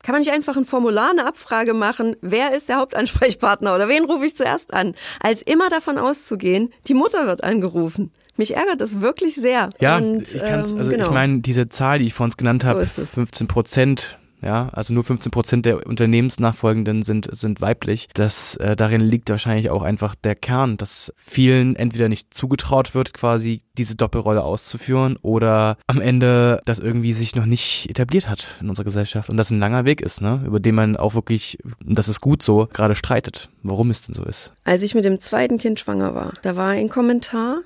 [0.03, 4.05] Kann man nicht einfach ein Formular, eine Abfrage machen, wer ist der Hauptansprechpartner oder wen
[4.05, 8.11] rufe ich zuerst an, als immer davon auszugehen, die Mutter wird angerufen.
[8.37, 9.69] Mich ärgert das wirklich sehr.
[9.79, 11.05] Ja, Und, ich kann's, also genau.
[11.05, 15.03] ich meine, diese Zahl, die ich vorhin genannt habe, so 15 Prozent, ja, also nur
[15.03, 18.07] 15 Prozent der Unternehmensnachfolgenden sind, sind weiblich.
[18.13, 23.13] Das, äh, darin liegt wahrscheinlich auch einfach der Kern, dass vielen entweder nicht zugetraut wird,
[23.13, 28.69] quasi diese Doppelrolle auszuführen oder am Ende das irgendwie sich noch nicht etabliert hat in
[28.69, 31.97] unserer Gesellschaft und das ein langer Weg ist, ne, über den man auch wirklich, und
[31.97, 34.53] das ist gut so, gerade streitet, warum es denn so ist.
[34.63, 37.61] Als ich mit dem zweiten Kind schwanger war, da war ein Kommentar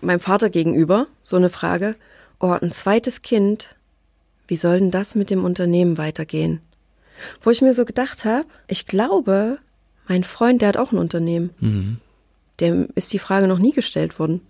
[0.00, 1.96] meinem Vater gegenüber, so eine Frage,
[2.40, 3.76] oh, ein zweites Kind,
[4.48, 6.60] wie soll denn das mit dem Unternehmen weitergehen?
[7.42, 9.58] Wo ich mir so gedacht habe, ich glaube,
[10.08, 11.50] mein Freund, der hat auch ein Unternehmen.
[11.60, 11.98] Mhm.
[12.60, 14.40] Dem ist die Frage noch nie gestellt worden.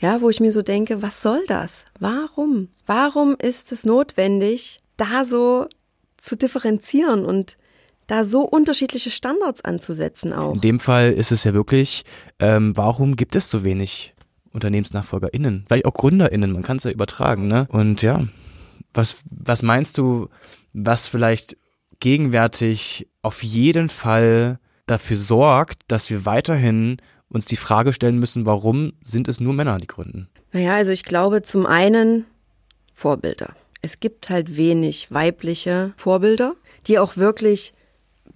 [0.00, 1.84] Ja, wo ich mir so denke, was soll das?
[1.98, 2.68] Warum?
[2.86, 5.66] Warum ist es notwendig, da so
[6.16, 7.56] zu differenzieren und
[8.06, 10.54] da so unterschiedliche Standards anzusetzen auch?
[10.54, 12.04] In dem Fall ist es ja wirklich,
[12.38, 14.14] ähm, warum gibt es so wenig
[14.52, 15.64] UnternehmensnachfolgerInnen?
[15.66, 17.66] Vielleicht auch GründerInnen, man kann es ja übertragen, ne?
[17.70, 18.28] Und ja,
[18.92, 20.28] was, was meinst du,
[20.72, 21.56] was vielleicht
[22.00, 28.92] gegenwärtig auf jeden Fall dafür sorgt, dass wir weiterhin uns die Frage stellen müssen, warum
[29.02, 30.28] sind es nur Männer, die gründen?
[30.52, 32.24] Naja, also ich glaube zum einen
[32.94, 33.54] Vorbilder.
[33.82, 36.54] Es gibt halt wenig weibliche Vorbilder,
[36.86, 37.74] die auch wirklich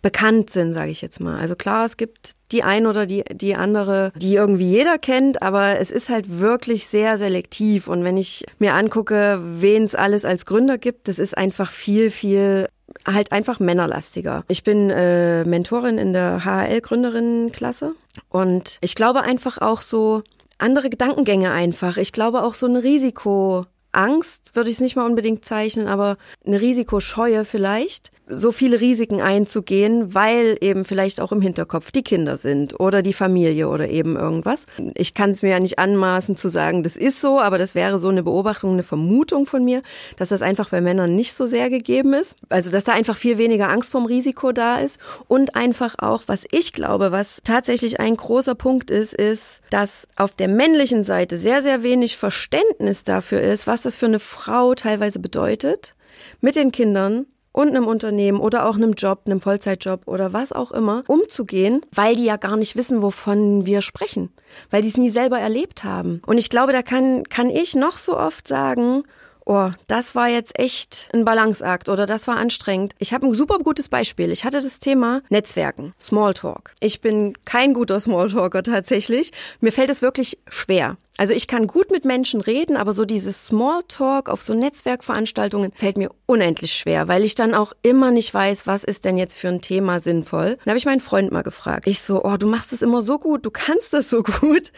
[0.01, 1.39] bekannt sind, sage ich jetzt mal.
[1.39, 5.79] Also klar, es gibt die ein oder die, die andere, die irgendwie jeder kennt, aber
[5.81, 7.89] es ist halt wirklich sehr selektiv.
[7.89, 12.11] Und wenn ich mir angucke, wen es alles als Gründer gibt, das ist einfach viel,
[12.11, 12.69] viel
[13.07, 14.45] halt einfach männerlastiger.
[14.49, 17.95] Ich bin äh, Mentorin in der HHL-Gründerinnenklasse
[18.29, 20.23] und ich glaube einfach auch so
[20.59, 21.97] andere Gedankengänge einfach.
[21.97, 26.17] Ich glaube auch so ein Risiko Angst würde ich es nicht mal unbedingt zeichnen, aber
[26.47, 32.37] eine Risikoscheue vielleicht, so viele Risiken einzugehen, weil eben vielleicht auch im Hinterkopf die Kinder
[32.37, 34.67] sind oder die Familie oder eben irgendwas.
[34.95, 37.99] Ich kann es mir ja nicht anmaßen zu sagen, das ist so, aber das wäre
[37.99, 39.83] so eine Beobachtung, eine Vermutung von mir,
[40.17, 42.37] dass das einfach bei Männern nicht so sehr gegeben ist.
[42.49, 46.45] Also dass da einfach viel weniger Angst vorm Risiko da ist und einfach auch, was
[46.51, 51.63] ich glaube, was tatsächlich ein großer Punkt ist, ist, dass auf der männlichen Seite sehr,
[51.63, 55.95] sehr wenig Verständnis dafür ist, was das für eine Frau teilweise bedeutet,
[56.41, 60.73] mit den Kindern und einem Unternehmen oder auch einem Job, einem Vollzeitjob oder was auch
[60.73, 64.33] immer, umzugehen, weil die ja gar nicht wissen, wovon wir sprechen,
[64.71, 66.23] weil die es nie selber erlebt haben.
[66.27, 69.05] Und ich glaube, da kann, kann ich noch so oft sagen,
[69.45, 72.95] oh, das war jetzt echt ein Balanceakt oder das war anstrengend.
[72.99, 74.31] Ich habe ein super gutes Beispiel.
[74.31, 76.75] Ich hatte das Thema Netzwerken, Smalltalk.
[76.81, 79.33] Ich bin kein guter Smalltalker tatsächlich.
[79.61, 80.97] Mir fällt es wirklich schwer.
[81.19, 85.99] Also ich kann gut mit Menschen reden, aber so dieses Smalltalk auf so Netzwerkveranstaltungen fällt
[85.99, 89.49] mir unendlich schwer, weil ich dann auch immer nicht weiß, was ist denn jetzt für
[89.49, 90.57] ein Thema sinnvoll.
[90.65, 91.87] Dann habe ich meinen Freund mal gefragt.
[91.87, 94.73] Ich so, oh, du machst es immer so gut, du kannst das so gut.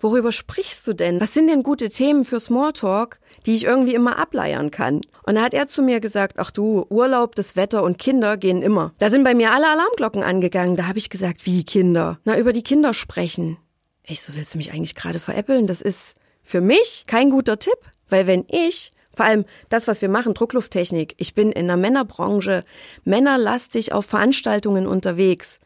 [0.00, 1.20] Worüber sprichst du denn?
[1.20, 5.00] Was sind denn gute Themen für Smalltalk, die ich irgendwie immer ableiern kann?
[5.24, 8.62] Und da hat er zu mir gesagt, ach du, Urlaub, das Wetter und Kinder gehen
[8.62, 8.92] immer.
[8.98, 10.76] Da sind bei mir alle Alarmglocken angegangen.
[10.76, 12.18] Da habe ich gesagt, wie Kinder?
[12.24, 13.58] Na, über die Kinder sprechen.
[14.04, 15.66] Ich so, willst du mich eigentlich gerade veräppeln?
[15.66, 20.08] Das ist für mich kein guter Tipp, weil wenn ich vor allem das, was wir
[20.08, 21.16] machen, Drucklufttechnik.
[21.18, 22.62] Ich bin in der Männerbranche
[23.04, 25.58] männerlastig auf Veranstaltungen unterwegs.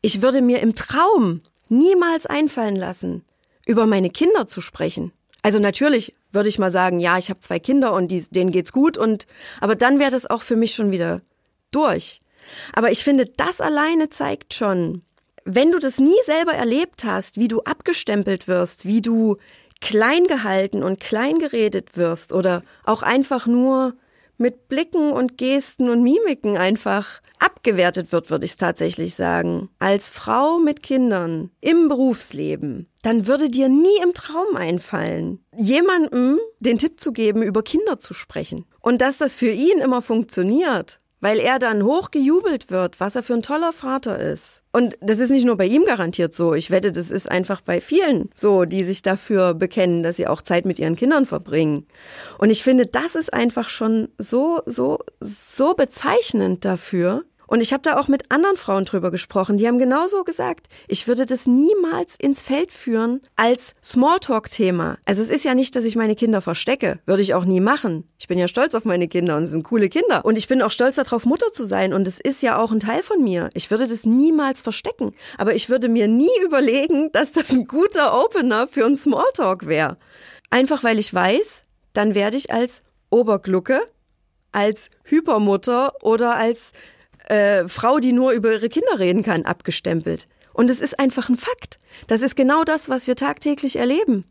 [0.00, 3.24] Ich würde mir im Traum niemals einfallen lassen,
[3.66, 5.12] über meine Kinder zu sprechen.
[5.42, 8.72] Also natürlich würde ich mal sagen, ja, ich habe zwei Kinder und die, denen geht's
[8.72, 9.26] gut und
[9.60, 11.22] aber dann wäre das auch für mich schon wieder
[11.70, 12.20] durch.
[12.74, 15.02] Aber ich finde, das alleine zeigt schon,
[15.44, 19.36] wenn du das nie selber erlebt hast, wie du abgestempelt wirst, wie du
[19.80, 23.94] klein gehalten und klein geredet wirst oder auch einfach nur
[24.40, 29.68] mit Blicken und Gesten und Mimiken einfach abgewertet wird, würde ich es tatsächlich sagen.
[29.78, 36.78] Als Frau mit Kindern im Berufsleben, dann würde dir nie im Traum einfallen, jemandem den
[36.78, 38.64] Tipp zu geben, über Kinder zu sprechen.
[38.80, 43.34] Und dass das für ihn immer funktioniert, weil er dann hochgejubelt wird, was er für
[43.34, 44.59] ein toller Vater ist.
[44.72, 46.54] Und das ist nicht nur bei ihm garantiert so.
[46.54, 50.42] Ich wette, das ist einfach bei vielen so, die sich dafür bekennen, dass sie auch
[50.42, 51.86] Zeit mit ihren Kindern verbringen.
[52.38, 57.82] Und ich finde, das ist einfach schon so, so, so bezeichnend dafür, und ich habe
[57.82, 62.14] da auch mit anderen Frauen drüber gesprochen, die haben genauso gesagt, ich würde das niemals
[62.14, 64.98] ins Feld führen als Smalltalk-Thema.
[65.04, 68.08] Also es ist ja nicht, dass ich meine Kinder verstecke, würde ich auch nie machen.
[68.18, 70.24] Ich bin ja stolz auf meine Kinder und es sind coole Kinder.
[70.24, 72.78] Und ich bin auch stolz darauf, Mutter zu sein und es ist ja auch ein
[72.78, 73.50] Teil von mir.
[73.54, 75.12] Ich würde das niemals verstecken.
[75.36, 79.98] Aber ich würde mir nie überlegen, dass das ein guter Opener für ein Smalltalk wäre.
[80.50, 81.62] Einfach weil ich weiß,
[81.94, 83.80] dann werde ich als Oberglucke,
[84.52, 86.70] als Hypermutter oder als
[87.30, 90.26] äh, Frau, die nur über ihre Kinder reden kann, abgestempelt.
[90.52, 91.78] Und es ist einfach ein Fakt.
[92.08, 94.24] Das ist genau das, was wir tagtäglich erleben.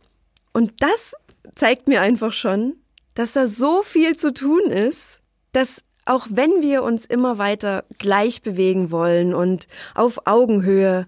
[0.53, 1.13] Und das
[1.55, 2.75] zeigt mir einfach schon,
[3.15, 5.19] dass da so viel zu tun ist,
[5.53, 11.07] dass auch wenn wir uns immer weiter gleich bewegen wollen und auf Augenhöhe,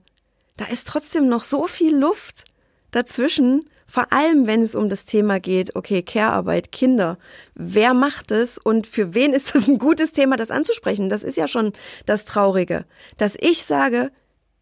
[0.57, 2.45] da ist trotzdem noch so viel Luft
[2.91, 7.17] dazwischen, vor allem, wenn es um das Thema geht, okay, Care-Arbeit, Kinder.
[7.55, 11.09] Wer macht es und für wen ist das ein gutes Thema, das anzusprechen?
[11.09, 11.73] Das ist ja schon
[12.05, 12.85] das Traurige.
[13.17, 14.13] Dass ich sage,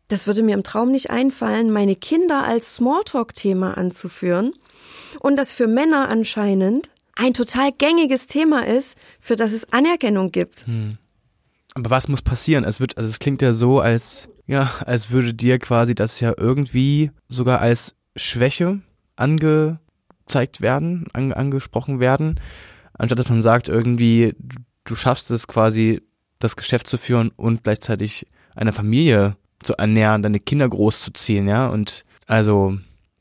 [0.08, 4.54] das würde mir im Traum nicht einfallen, meine Kinder als Smalltalk-Thema anzuführen
[5.20, 10.65] und das für Männer anscheinend ein total gängiges Thema ist, für das es Anerkennung gibt.
[10.65, 10.98] Hm.
[11.76, 12.63] Aber was muss passieren?
[12.63, 16.34] Es wird, also es klingt ja so, als ja, als würde dir quasi das ja
[16.36, 18.82] irgendwie sogar als Schwäche
[19.19, 22.39] angezeigt werden, an, angesprochen werden,
[22.93, 24.36] anstatt dass man sagt, irgendwie,
[24.86, 26.01] du schaffst es quasi,
[26.39, 31.67] das Geschäft zu führen und gleichzeitig eine Familie zu ernähren, deine Kinder großzuziehen, ja.
[31.67, 32.77] Und also,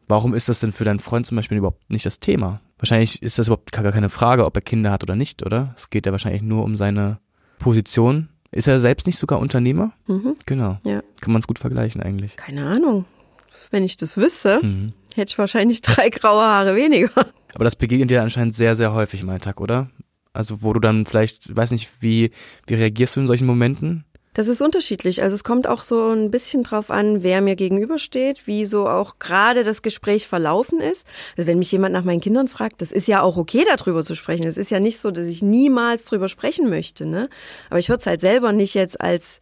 [0.07, 2.61] warum ist das denn für deinen Freund zum Beispiel überhaupt nicht das Thema?
[2.79, 5.75] Wahrscheinlich ist das überhaupt gar keine Frage, ob er Kinder hat oder nicht, oder?
[5.77, 7.19] Es geht ja wahrscheinlich nur um seine
[7.59, 8.29] Position.
[8.53, 9.93] Ist er selbst nicht sogar Unternehmer?
[10.07, 10.37] Mhm.
[10.47, 10.79] Genau.
[10.85, 11.03] Ja.
[11.21, 12.37] Kann man es gut vergleichen eigentlich.
[12.37, 13.05] Keine Ahnung.
[13.73, 14.61] Wenn ich das wüsste.
[14.63, 17.11] Mhm hätte ich wahrscheinlich drei graue Haare weniger.
[17.55, 19.91] Aber das begegnet dir anscheinend sehr, sehr häufig im Alltag, oder?
[20.33, 22.31] Also wo du dann vielleicht, weiß nicht, wie,
[22.67, 24.05] wie reagierst du in solchen Momenten?
[24.35, 25.21] Das ist unterschiedlich.
[25.21, 29.19] Also es kommt auch so ein bisschen drauf an, wer mir gegenübersteht, wie so auch
[29.19, 31.09] gerade das Gespräch verlaufen ist.
[31.37, 34.15] Also wenn mich jemand nach meinen Kindern fragt, das ist ja auch okay, darüber zu
[34.15, 34.47] sprechen.
[34.47, 37.29] Es ist ja nicht so, dass ich niemals drüber sprechen möchte, ne?
[37.69, 39.41] Aber ich würde es halt selber nicht jetzt als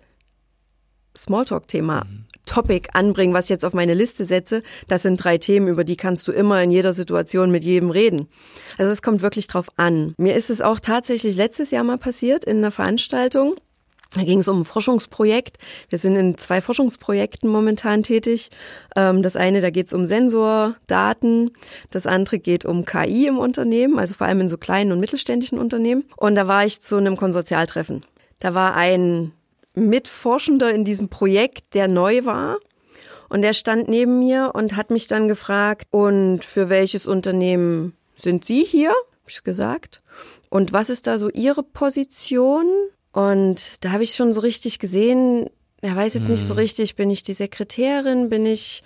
[1.14, 2.25] Smalltalk-Thema mhm.
[2.46, 4.62] Topic anbringen, was ich jetzt auf meine Liste setze.
[4.88, 8.28] Das sind drei Themen, über die kannst du immer in jeder Situation mit jedem reden.
[8.78, 10.14] Also es kommt wirklich drauf an.
[10.16, 13.56] Mir ist es auch tatsächlich letztes Jahr mal passiert in einer Veranstaltung.
[14.14, 15.59] Da ging es um ein Forschungsprojekt.
[15.88, 18.50] Wir sind in zwei Forschungsprojekten momentan tätig.
[18.94, 21.50] Ähm, das eine, da geht es um Sensordaten.
[21.90, 25.59] Das andere geht um KI im Unternehmen, also vor allem in so kleinen und mittelständischen
[25.59, 26.04] Unternehmen.
[26.16, 28.06] Und da war ich zu einem Konsortialtreffen.
[28.38, 29.32] Da war ein
[29.76, 32.58] Mitforschender in diesem Projekt, der neu war.
[33.28, 38.44] Und der stand neben mir und hat mich dann gefragt, und für welches Unternehmen sind
[38.44, 38.90] Sie hier?
[38.90, 40.02] Hab ich gesagt.
[40.48, 42.66] Und was ist da so Ihre Position?
[43.12, 46.58] Und da habe ich schon so richtig gesehen, er weiß jetzt nicht so hm.
[46.58, 48.82] richtig, bin ich die Sekretärin, bin ich,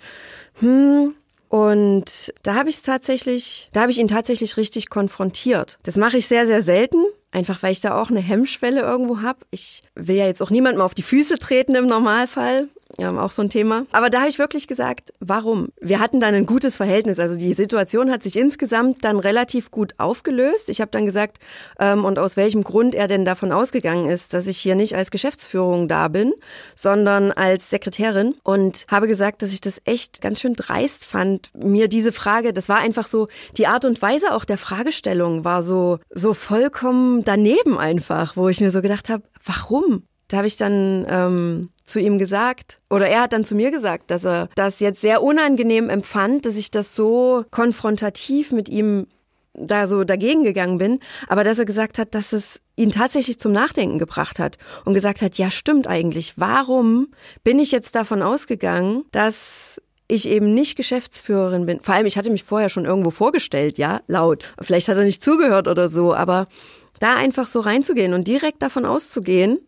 [0.55, 1.15] hm,
[1.51, 5.79] und da habe ich es tatsächlich, da habe ich ihn tatsächlich richtig konfrontiert.
[5.83, 7.03] Das mache ich sehr, sehr selten.
[7.31, 9.39] Einfach weil ich da auch eine Hemmschwelle irgendwo habe.
[9.51, 12.67] Ich will ja jetzt auch niemandem auf die Füße treten im Normalfall.
[12.99, 13.85] Ja, auch so ein Thema.
[13.91, 15.69] Aber da habe ich wirklich gesagt, warum?
[15.79, 17.19] Wir hatten dann ein gutes Verhältnis.
[17.19, 20.69] Also die Situation hat sich insgesamt dann relativ gut aufgelöst.
[20.69, 21.37] Ich habe dann gesagt,
[21.79, 25.11] ähm, und aus welchem Grund er denn davon ausgegangen ist, dass ich hier nicht als
[25.11, 26.33] Geschäftsführung da bin,
[26.75, 28.35] sondern als Sekretärin.
[28.43, 32.69] Und habe gesagt, dass ich das echt ganz schön dreist fand, mir diese Frage, das
[32.69, 33.27] war einfach so,
[33.57, 38.61] die Art und Weise auch der Fragestellung war so, so vollkommen daneben einfach, wo ich
[38.61, 40.03] mir so gedacht habe, warum?
[40.27, 44.09] Da habe ich dann ähm, zu ihm gesagt, oder er hat dann zu mir gesagt,
[44.11, 49.07] dass er das jetzt sehr unangenehm empfand, dass ich das so konfrontativ mit ihm
[49.53, 53.51] da so dagegen gegangen bin, aber dass er gesagt hat, dass es ihn tatsächlich zum
[53.51, 57.07] Nachdenken gebracht hat und gesagt hat, ja stimmt eigentlich, warum
[57.43, 61.79] bin ich jetzt davon ausgegangen, dass ich eben nicht Geschäftsführerin bin.
[61.81, 64.53] Vor allem, ich hatte mich vorher schon irgendwo vorgestellt, ja, laut.
[64.59, 66.47] Vielleicht hat er nicht zugehört oder so, aber
[66.99, 69.59] da einfach so reinzugehen und direkt davon auszugehen,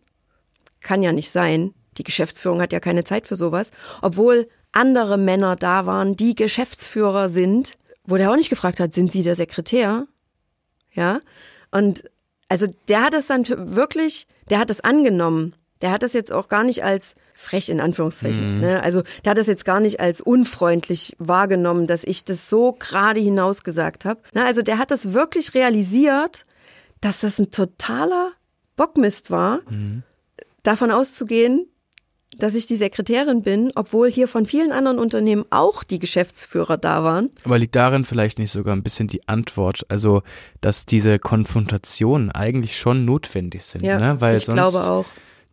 [0.81, 1.73] kann ja nicht sein.
[1.97, 3.71] Die Geschäftsführung hat ja keine Zeit für sowas.
[4.01, 9.11] Obwohl andere Männer da waren, die Geschäftsführer sind, wo der auch nicht gefragt hat, sind
[9.11, 10.07] Sie der Sekretär?
[10.91, 11.19] Ja.
[11.71, 12.03] Und
[12.49, 15.55] also der hat es dann wirklich, der hat es angenommen.
[15.81, 18.55] Der hat das jetzt auch gar nicht als frech in Anführungszeichen.
[18.55, 18.61] Mhm.
[18.61, 18.83] Ne?
[18.83, 23.19] Also der hat das jetzt gar nicht als unfreundlich wahrgenommen, dass ich das so gerade
[23.19, 24.21] hinaus gesagt habe.
[24.33, 24.45] Ne?
[24.45, 26.45] Also der hat das wirklich realisiert,
[27.01, 28.31] dass das ein totaler
[28.77, 29.59] Bockmist war.
[29.69, 30.03] Mhm
[30.63, 31.67] davon auszugehen,
[32.39, 37.03] dass ich die Sekretärin bin, obwohl hier von vielen anderen Unternehmen auch die Geschäftsführer da
[37.03, 37.29] waren.
[37.43, 40.21] Aber liegt darin vielleicht nicht sogar ein bisschen die Antwort, also
[40.61, 44.21] dass diese Konfrontationen eigentlich schon notwendig sind, Ja, ne?
[44.21, 44.89] weil sonst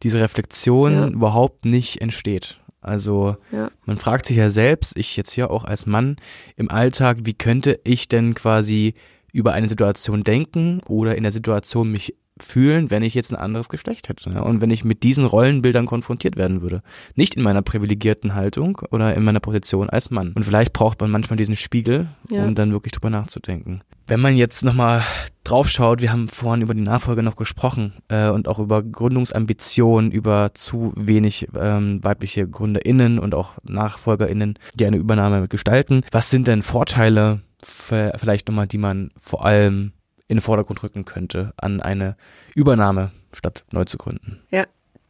[0.02, 1.06] diese Reflexion Ja.
[1.08, 2.58] überhaupt nicht entsteht.
[2.80, 3.70] Also Ja.
[3.84, 6.16] man fragt sich ja selbst, ich jetzt hier auch als Mann
[6.56, 8.94] im Alltag, wie könnte ich denn quasi
[9.32, 13.68] über eine Situation denken oder in der Situation mich fühlen, wenn ich jetzt ein anderes
[13.68, 14.42] Geschlecht hätte ne?
[14.42, 16.82] und wenn ich mit diesen Rollenbildern konfrontiert werden würde.
[17.14, 20.32] Nicht in meiner privilegierten Haltung oder in meiner Position als Mann.
[20.34, 22.44] Und vielleicht braucht man manchmal diesen Spiegel, Ja.
[22.44, 23.82] um dann wirklich drüber nachzudenken.
[24.06, 25.02] Wenn man jetzt nochmal
[25.44, 30.52] draufschaut, wir haben vorhin über die Nachfolge noch gesprochen äh, und auch über Gründungsambitionen, über
[30.54, 36.02] zu wenig ähm, weibliche GründerInnen und auch NachfolgerInnen, die eine Übernahme gestalten.
[36.10, 39.92] Was sind denn Vorteile vielleicht nochmal, die man vor allem
[40.30, 42.16] in den Vordergrund rücken könnte an eine
[42.54, 44.40] Übernahme statt neu zu gründen?
[44.50, 44.64] Ja,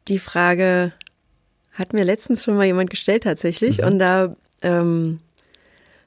[0.09, 0.93] die Frage
[1.73, 3.85] hat mir letztens schon mal jemand gestellt tatsächlich Mhm.
[3.85, 5.21] und da ähm,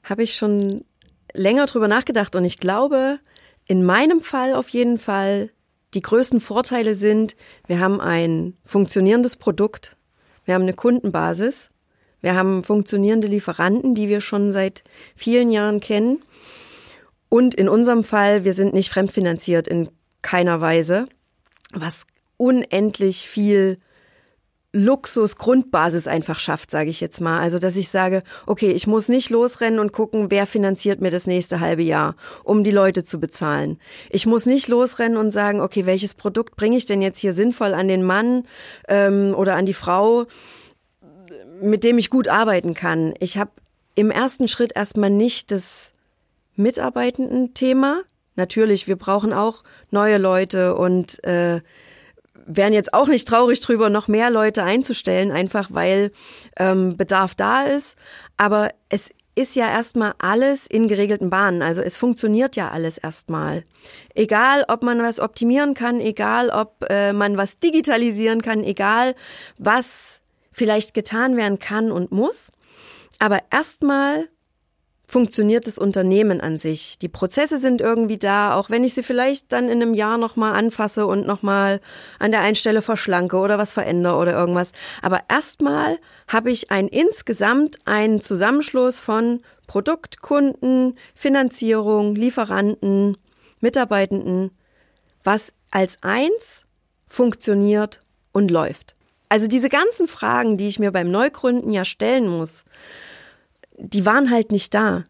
[0.02, 0.84] habe ich schon
[1.32, 3.20] länger drüber nachgedacht und ich glaube,
[3.68, 5.50] in meinem Fall auf jeden Fall
[5.94, 7.36] die größten Vorteile sind,
[7.68, 9.96] wir haben ein funktionierendes Produkt,
[10.44, 11.70] wir haben eine Kundenbasis,
[12.20, 14.82] wir haben funktionierende Lieferanten, die wir schon seit
[15.14, 16.20] vielen Jahren kennen
[17.34, 19.88] und in unserem Fall, wir sind nicht fremdfinanziert in
[20.22, 21.06] keiner Weise,
[21.72, 22.02] was
[22.36, 23.78] unendlich viel
[24.72, 27.40] Luxus, Grundbasis einfach schafft, sage ich jetzt mal.
[27.40, 31.26] Also, dass ich sage, okay, ich muss nicht losrennen und gucken, wer finanziert mir das
[31.26, 33.80] nächste halbe Jahr, um die Leute zu bezahlen.
[34.10, 37.74] Ich muss nicht losrennen und sagen, okay, welches Produkt bringe ich denn jetzt hier sinnvoll
[37.74, 38.44] an den Mann
[38.86, 40.26] ähm, oder an die Frau,
[41.60, 43.12] mit dem ich gut arbeiten kann.
[43.18, 43.50] Ich habe
[43.96, 45.93] im ersten Schritt erstmal nicht das
[46.56, 48.02] Mitarbeitenden-Thema.
[48.36, 51.60] Natürlich, wir brauchen auch neue Leute und äh,
[52.46, 56.10] wären jetzt auch nicht traurig drüber, noch mehr Leute einzustellen, einfach weil
[56.58, 57.96] ähm, Bedarf da ist.
[58.36, 61.62] Aber es ist ja erstmal alles in geregelten Bahnen.
[61.62, 63.64] Also es funktioniert ja alles erstmal.
[64.14, 69.14] Egal, ob man was optimieren kann, egal, ob äh, man was digitalisieren kann, egal,
[69.58, 70.20] was
[70.52, 72.52] vielleicht getan werden kann und muss.
[73.18, 74.28] Aber erstmal
[75.06, 76.98] funktioniert das Unternehmen an sich.
[76.98, 80.54] Die Prozesse sind irgendwie da, auch wenn ich sie vielleicht dann in einem Jahr nochmal
[80.54, 81.80] anfasse und nochmal
[82.18, 84.72] an der einen Stelle verschlanke oder was verändere oder irgendwas.
[85.02, 93.16] Aber erstmal habe ich ein insgesamt einen Zusammenschluss von Produkt, Kunden, Finanzierung, Lieferanten,
[93.60, 94.50] Mitarbeitenden,
[95.22, 96.64] was als eins
[97.06, 98.94] funktioniert und läuft.
[99.28, 102.64] Also diese ganzen Fragen, die ich mir beim Neugründen ja stellen muss,
[103.78, 105.04] die waren halt nicht da.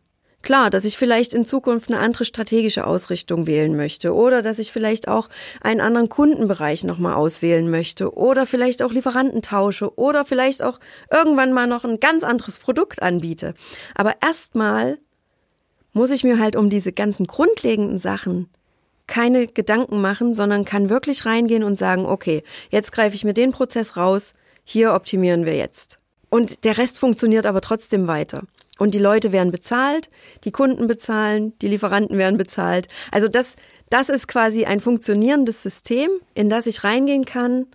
[0.45, 4.73] Klar, dass ich vielleicht in Zukunft eine andere strategische Ausrichtung wählen möchte oder dass ich
[4.73, 5.31] vielleicht auch
[5.63, 11.55] einen anderen Kundenbereich nochmal auswählen möchte oder vielleicht auch Lieferanten tausche oder vielleicht auch irgendwann
[11.55, 13.55] mal noch ein ganz anderes Produkt anbiete.
[13.95, 14.99] Aber erstmal
[15.95, 18.51] muss ich mir halt um diese ganzen grundlegenden Sachen
[19.07, 23.53] keine Gedanken machen, sondern kann wirklich reingehen und sagen, okay, jetzt greife ich mir den
[23.53, 25.99] Prozess raus, hier optimieren wir jetzt.
[26.29, 28.43] Und der Rest funktioniert aber trotzdem weiter.
[28.79, 30.09] Und die Leute werden bezahlt,
[30.43, 32.89] die Kunden bezahlen, die Lieferanten werden bezahlt.
[33.13, 33.57] Also das,
[33.89, 37.67] das ist quasi ein funktionierendes System, in das ich reingehen kann,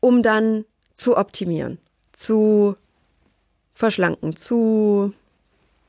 [0.00, 0.64] um dann
[0.94, 1.78] zu optimieren,
[2.12, 2.76] zu
[3.74, 5.12] verschlanken, zu,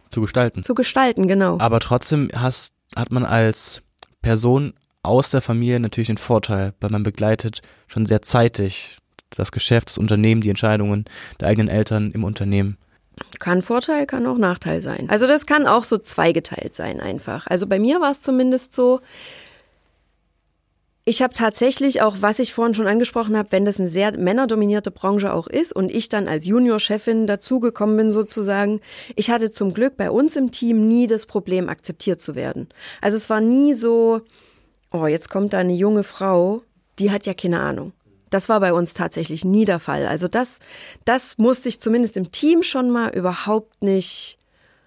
[0.10, 0.64] Zu gestalten.
[0.64, 1.58] zu gestalten, genau.
[1.60, 3.82] Aber trotzdem hast, hat man als
[4.22, 8.98] Person aus der Familie natürlich den Vorteil, weil man begleitet schon sehr zeitig
[9.30, 11.06] das Geschäft, das Unternehmen, die Entscheidungen
[11.40, 12.78] der eigenen Eltern im Unternehmen.
[13.40, 15.10] Kann Vorteil, kann auch Nachteil sein.
[15.10, 17.48] Also das kann auch so zweigeteilt sein einfach.
[17.48, 19.02] Also bei mir war es zumindest so,
[21.10, 24.92] ich habe tatsächlich auch, was ich vorhin schon angesprochen habe, wenn das eine sehr männerdominierte
[24.92, 28.82] Branche auch ist und ich dann als Juniorchefin dazugekommen bin sozusagen,
[29.16, 32.68] ich hatte zum Glück bei uns im Team nie das Problem, akzeptiert zu werden.
[33.00, 34.20] Also es war nie so,
[34.92, 36.64] oh, jetzt kommt da eine junge Frau,
[37.00, 37.94] die hat ja keine Ahnung.
[38.30, 40.06] Das war bei uns tatsächlich nie der Fall.
[40.08, 40.60] Also das,
[41.06, 44.38] das musste ich zumindest im Team schon mal überhaupt nicht,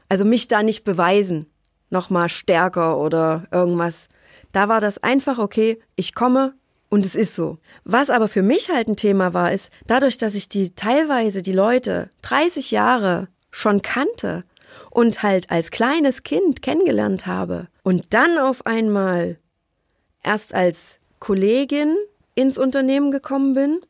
[0.09, 1.47] also mich da nicht beweisen,
[1.91, 4.09] noch mal stärker oder irgendwas.
[4.53, 6.55] Da war das einfach okay, ich komme
[6.89, 7.59] und es ist so.
[7.85, 11.53] Was aber für mich halt ein Thema war, ist, dadurch, dass ich die teilweise die
[11.53, 14.45] Leute 30 Jahre schon kannte
[14.91, 19.39] und halt als kleines Kind kennengelernt habe und dann auf einmal
[20.23, 21.97] erst als Kollegin
[22.35, 23.81] ins Unternehmen gekommen bin,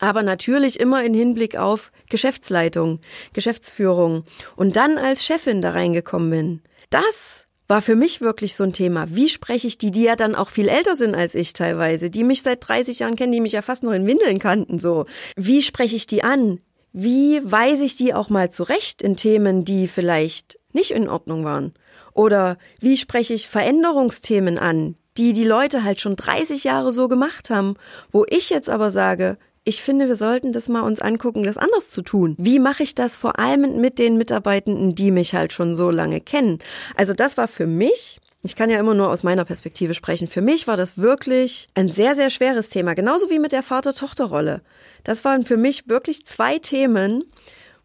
[0.00, 3.00] aber natürlich immer in Hinblick auf Geschäftsleitung,
[3.32, 4.24] Geschäftsführung
[4.56, 6.62] und dann als Chefin da reingekommen bin.
[6.90, 9.06] Das war für mich wirklich so ein Thema.
[9.10, 12.24] Wie spreche ich die, die ja dann auch viel älter sind als ich teilweise, die
[12.24, 15.06] mich seit 30 Jahren kennen, die mich ja fast noch in Windeln kannten, so.
[15.36, 16.60] Wie spreche ich die an?
[16.92, 21.72] Wie weise ich die auch mal zurecht in Themen, die vielleicht nicht in Ordnung waren?
[22.12, 27.50] Oder wie spreche ich Veränderungsthemen an, die die Leute halt schon 30 Jahre so gemacht
[27.50, 27.74] haben,
[28.10, 31.90] wo ich jetzt aber sage, ich finde, wir sollten das mal uns angucken, das anders
[31.90, 32.34] zu tun.
[32.38, 36.20] Wie mache ich das vor allem mit den Mitarbeitenden, die mich halt schon so lange
[36.20, 36.58] kennen?
[36.96, 40.26] Also das war für mich ich kann ja immer nur aus meiner Perspektive sprechen.
[40.26, 42.94] Für mich war das wirklich ein sehr, sehr schweres Thema.
[42.94, 44.62] Genauso wie mit der Vater-Tochter-Rolle.
[45.04, 47.22] Das waren für mich wirklich zwei Themen,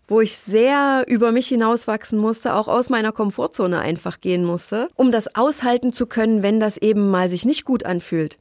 [0.08, 5.12] wo ich sehr über mich hinauswachsen musste, auch aus meiner Komfortzone einfach gehen musste, um
[5.12, 8.39] das aushalten zu können, wenn das eben mal sich nicht gut anfühlt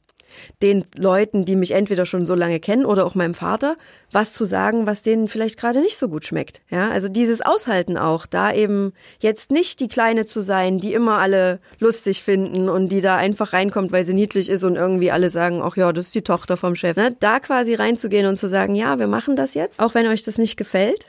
[0.61, 3.75] den Leuten, die mich entweder schon so lange kennen oder auch meinem Vater,
[4.11, 6.61] was zu sagen, was denen vielleicht gerade nicht so gut schmeckt.
[6.69, 11.17] Ja, also dieses Aushalten auch, da eben jetzt nicht die Kleine zu sein, die immer
[11.17, 15.29] alle lustig finden und die da einfach reinkommt, weil sie niedlich ist und irgendwie alle
[15.29, 16.95] sagen, ach ja, das ist die Tochter vom Chef.
[16.97, 17.15] Ne?
[17.19, 20.37] Da quasi reinzugehen und zu sagen, ja, wir machen das jetzt, auch wenn euch das
[20.37, 21.07] nicht gefällt.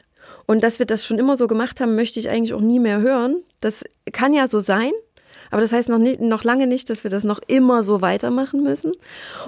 [0.48, 3.02] Und dass wir das schon immer so gemacht haben, möchte ich eigentlich auch nie mehr
[3.02, 3.42] hören.
[3.60, 4.92] Das kann ja so sein,
[5.50, 8.62] aber das heißt noch, nicht, noch lange nicht, dass wir das noch immer so weitermachen
[8.62, 8.92] müssen.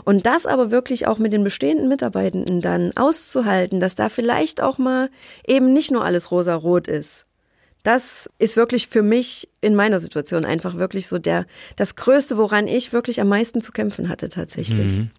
[0.04, 4.76] Und das aber wirklich auch mit den bestehenden Mitarbeitenden dann auszuhalten, dass da vielleicht auch
[4.76, 5.08] mal
[5.48, 7.24] eben nicht nur alles rosa-rot ist.
[7.82, 11.46] Das ist wirklich für mich in meiner Situation einfach wirklich so der,
[11.76, 14.96] das Größte, woran ich wirklich am meisten zu kämpfen hatte tatsächlich.
[14.96, 15.10] Mhm.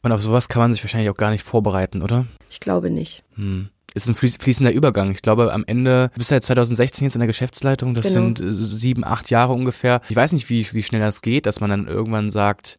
[0.00, 2.24] Und auf sowas kann man sich wahrscheinlich auch gar nicht vorbereiten, oder?
[2.48, 3.24] Ich glaube nicht.
[3.36, 5.10] Mhm ist ein fließender Übergang.
[5.12, 8.14] Ich glaube, am Ende, du bist ja 2016 jetzt in der Geschäftsleitung, das genau.
[8.14, 10.00] sind äh, sieben, acht Jahre ungefähr.
[10.08, 12.78] Ich weiß nicht, wie, wie schnell das geht, dass man dann irgendwann sagt,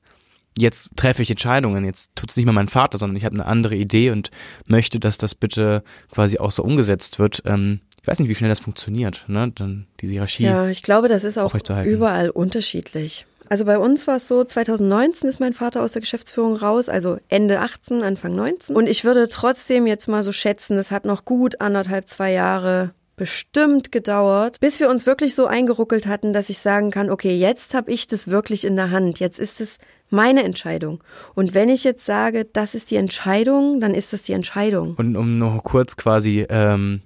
[0.58, 3.46] jetzt treffe ich Entscheidungen, jetzt tut es nicht mehr mein Vater, sondern ich habe eine
[3.46, 4.32] andere Idee und
[4.66, 7.44] möchte, dass das bitte quasi auch so umgesetzt wird.
[7.46, 9.52] Ähm, ich weiß nicht, wie schnell das funktioniert, ne?
[9.56, 10.44] Dann diese Hierarchie.
[10.44, 11.56] Ja, ich glaube, das ist auch
[11.86, 13.26] überall unterschiedlich.
[13.50, 17.18] Also bei uns war es so, 2019 ist mein Vater aus der Geschäftsführung raus, also
[17.30, 18.76] Ende 18, Anfang 19.
[18.76, 22.94] Und ich würde trotzdem jetzt mal so schätzen, es hat noch gut anderthalb, zwei Jahre
[23.16, 27.74] bestimmt gedauert, bis wir uns wirklich so eingeruckelt hatten, dass ich sagen kann, okay, jetzt
[27.74, 29.78] habe ich das wirklich in der Hand, jetzt ist es
[30.10, 31.04] meine Entscheidung.
[31.36, 34.96] Und wenn ich jetzt sage, das ist die Entscheidung, dann ist das die Entscheidung.
[34.96, 37.02] Und um noch kurz quasi ähm,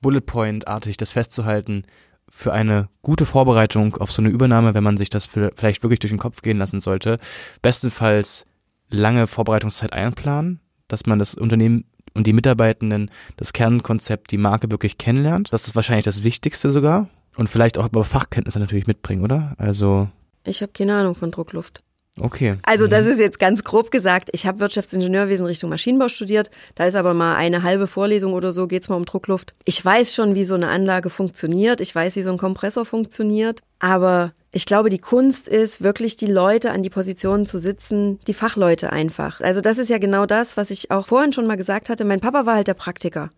[0.00, 1.84] Bullet Point-artig das festzuhalten,
[2.30, 6.12] für eine gute Vorbereitung auf so eine Übernahme, wenn man sich das vielleicht wirklich durch
[6.12, 7.18] den Kopf gehen lassen sollte,
[7.62, 8.46] bestenfalls
[8.90, 14.98] lange Vorbereitungszeit einplanen, dass man das Unternehmen und die Mitarbeitenden, das Kernkonzept, die Marke wirklich
[14.98, 15.52] kennenlernt.
[15.52, 17.08] Das ist wahrscheinlich das Wichtigste sogar.
[17.36, 19.54] Und vielleicht auch aber Fachkenntnisse natürlich mitbringen, oder?
[19.58, 20.08] Also.
[20.44, 21.82] Ich habe keine Ahnung von Druckluft.
[22.20, 22.56] Okay.
[22.64, 23.12] Also das mhm.
[23.12, 24.28] ist jetzt ganz grob gesagt.
[24.32, 26.50] Ich habe Wirtschaftsingenieurwesen Richtung Maschinenbau studiert.
[26.74, 29.54] Da ist aber mal eine halbe Vorlesung oder so, geht's mal um Druckluft.
[29.64, 31.80] Ich weiß schon, wie so eine Anlage funktioniert.
[31.80, 33.60] Ich weiß, wie so ein Kompressor funktioniert.
[33.78, 38.34] Aber ich glaube, die Kunst ist, wirklich die Leute an die Positionen zu sitzen, die
[38.34, 39.40] Fachleute einfach.
[39.40, 42.04] Also das ist ja genau das, was ich auch vorhin schon mal gesagt hatte.
[42.04, 43.30] Mein Papa war halt der Praktiker.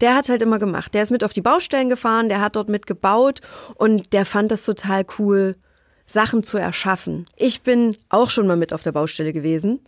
[0.00, 0.94] Der hat halt immer gemacht.
[0.94, 3.40] Der ist mit auf die Baustellen gefahren, der hat dort mit gebaut
[3.74, 5.56] und der fand das total cool,
[6.06, 7.26] Sachen zu erschaffen.
[7.36, 9.80] Ich bin auch schon mal mit auf der Baustelle gewesen,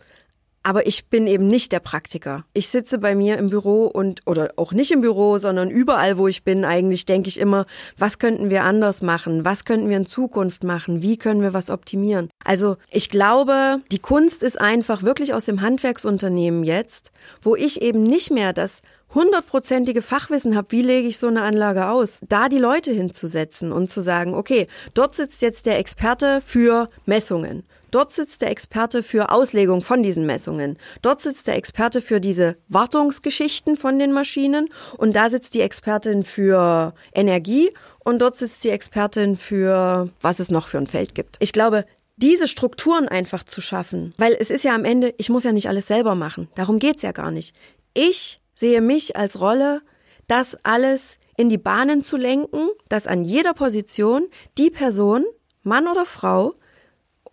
[0.67, 2.43] aber ich bin eben nicht der Praktiker.
[2.53, 6.27] Ich sitze bei mir im Büro und, oder auch nicht im Büro, sondern überall, wo
[6.27, 7.65] ich bin, eigentlich denke ich immer,
[7.97, 9.45] was könnten wir anders machen?
[9.45, 11.01] Was könnten wir in Zukunft machen?
[11.01, 12.29] Wie können wir was optimieren?
[12.43, 17.11] Also ich glaube, die Kunst ist einfach wirklich aus dem Handwerksunternehmen jetzt,
[17.41, 18.81] wo ich eben nicht mehr das
[19.13, 23.89] hundertprozentige Fachwissen habe, wie lege ich so eine Anlage aus, da die Leute hinzusetzen und
[23.89, 27.63] zu sagen, okay, dort sitzt jetzt der Experte für Messungen.
[27.91, 30.77] Dort sitzt der Experte für Auslegung von diesen Messungen.
[31.01, 34.69] Dort sitzt der Experte für diese Wartungsgeschichten von den Maschinen.
[34.97, 37.69] Und da sitzt die Expertin für Energie.
[38.03, 41.37] Und dort sitzt die Expertin für, was es noch für ein Feld gibt.
[41.39, 41.85] Ich glaube,
[42.17, 45.69] diese Strukturen einfach zu schaffen, weil es ist ja am Ende, ich muss ja nicht
[45.69, 46.49] alles selber machen.
[46.55, 47.55] Darum geht's ja gar nicht.
[47.93, 49.81] Ich sehe mich als Rolle,
[50.27, 54.27] das alles in die Bahnen zu lenken, dass an jeder Position
[54.57, 55.23] die Person,
[55.63, 56.53] Mann oder Frau,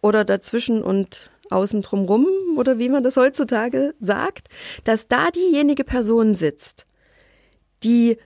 [0.03, 4.49] oder dazwischen und außen drumrum oder wie man das heutzutage sagt,
[4.85, 6.87] dass da diejenige Person sitzt,
[7.83, 8.19] die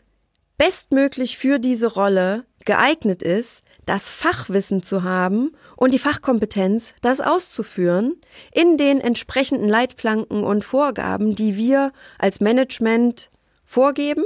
[0.57, 8.21] bestmöglich für diese Rolle geeignet ist, das Fachwissen zu haben und die Fachkompetenz, das auszuführen
[8.53, 13.31] in den entsprechenden Leitplanken und Vorgaben, die wir als Management
[13.65, 14.25] vorgeben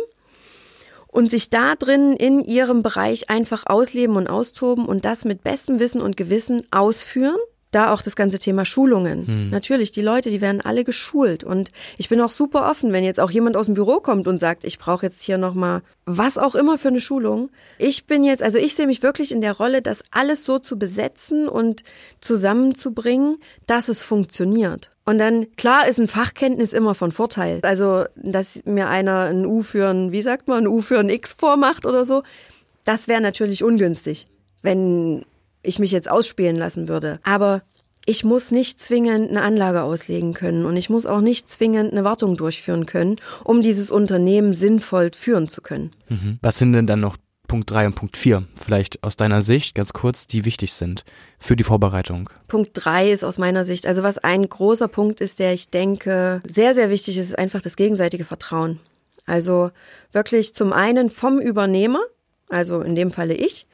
[1.08, 5.78] und sich da drin in ihrem Bereich einfach ausleben und austoben und das mit bestem
[5.78, 7.36] Wissen und Gewissen ausführen
[7.72, 9.26] da auch das ganze Thema Schulungen.
[9.26, 9.50] Hm.
[9.50, 13.18] Natürlich, die Leute, die werden alle geschult und ich bin auch super offen, wenn jetzt
[13.18, 16.38] auch jemand aus dem Büro kommt und sagt, ich brauche jetzt hier noch mal was
[16.38, 17.50] auch immer für eine Schulung.
[17.78, 20.78] Ich bin jetzt, also ich sehe mich wirklich in der Rolle, das alles so zu
[20.78, 21.82] besetzen und
[22.20, 24.90] zusammenzubringen, dass es funktioniert.
[25.04, 27.60] Und dann, klar ist ein Fachkenntnis immer von Vorteil.
[27.62, 31.08] Also, dass mir einer ein U für ein, wie sagt man, ein U für ein
[31.08, 32.22] X vormacht oder so,
[32.84, 34.26] das wäre natürlich ungünstig,
[34.60, 35.24] wenn
[35.62, 37.20] ich mich jetzt ausspielen lassen würde.
[37.22, 37.62] Aber
[38.04, 42.04] ich muss nicht zwingend eine Anlage auslegen können und ich muss auch nicht zwingend eine
[42.04, 45.92] Wartung durchführen können, um dieses Unternehmen sinnvoll führen zu können.
[46.08, 46.38] Mhm.
[46.42, 49.92] Was sind denn dann noch Punkt 3 und Punkt 4, vielleicht aus deiner Sicht ganz
[49.92, 51.04] kurz, die wichtig sind
[51.38, 52.30] für die Vorbereitung?
[52.48, 56.42] Punkt 3 ist aus meiner Sicht, also was ein großer Punkt ist, der ich denke
[56.48, 58.80] sehr, sehr wichtig ist, ist einfach das gegenseitige Vertrauen.
[59.26, 59.70] Also
[60.12, 62.00] wirklich zum einen vom Übernehmer,
[62.48, 63.66] also in dem Falle ich,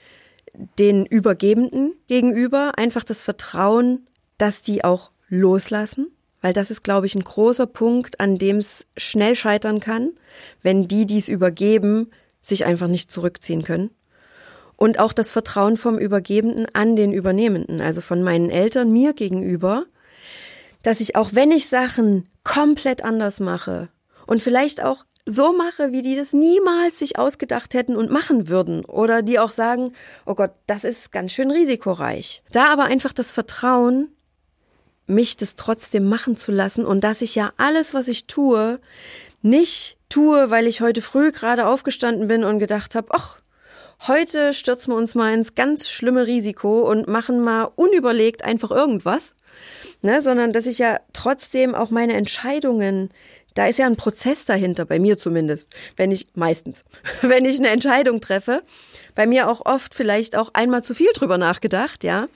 [0.78, 4.06] den Übergebenden gegenüber einfach das Vertrauen,
[4.38, 6.08] dass die auch loslassen,
[6.40, 10.12] weil das ist, glaube ich, ein großer Punkt, an dem es schnell scheitern kann,
[10.62, 12.10] wenn die, die es übergeben,
[12.42, 13.90] sich einfach nicht zurückziehen können.
[14.76, 19.84] Und auch das Vertrauen vom Übergebenden an den Übernehmenden, also von meinen Eltern mir gegenüber,
[20.82, 23.88] dass ich auch wenn ich Sachen komplett anders mache
[24.26, 28.84] und vielleicht auch so mache, wie die das niemals sich ausgedacht hätten und machen würden.
[28.84, 29.92] Oder die auch sagen,
[30.26, 32.42] oh Gott, das ist ganz schön risikoreich.
[32.50, 34.08] Da aber einfach das Vertrauen,
[35.06, 38.80] mich das trotzdem machen zu lassen und dass ich ja alles, was ich tue,
[39.42, 43.38] nicht tue, weil ich heute früh gerade aufgestanden bin und gedacht habe, ach,
[44.06, 49.32] heute stürzen wir uns mal ins ganz schlimme Risiko und machen mal unüberlegt einfach irgendwas,
[50.02, 53.10] ne, sondern dass ich ja trotzdem auch meine Entscheidungen
[53.54, 56.84] da ist ja ein Prozess dahinter, bei mir zumindest, wenn ich meistens,
[57.22, 58.62] wenn ich eine Entscheidung treffe,
[59.14, 62.28] bei mir auch oft vielleicht auch einmal zu viel drüber nachgedacht, ja,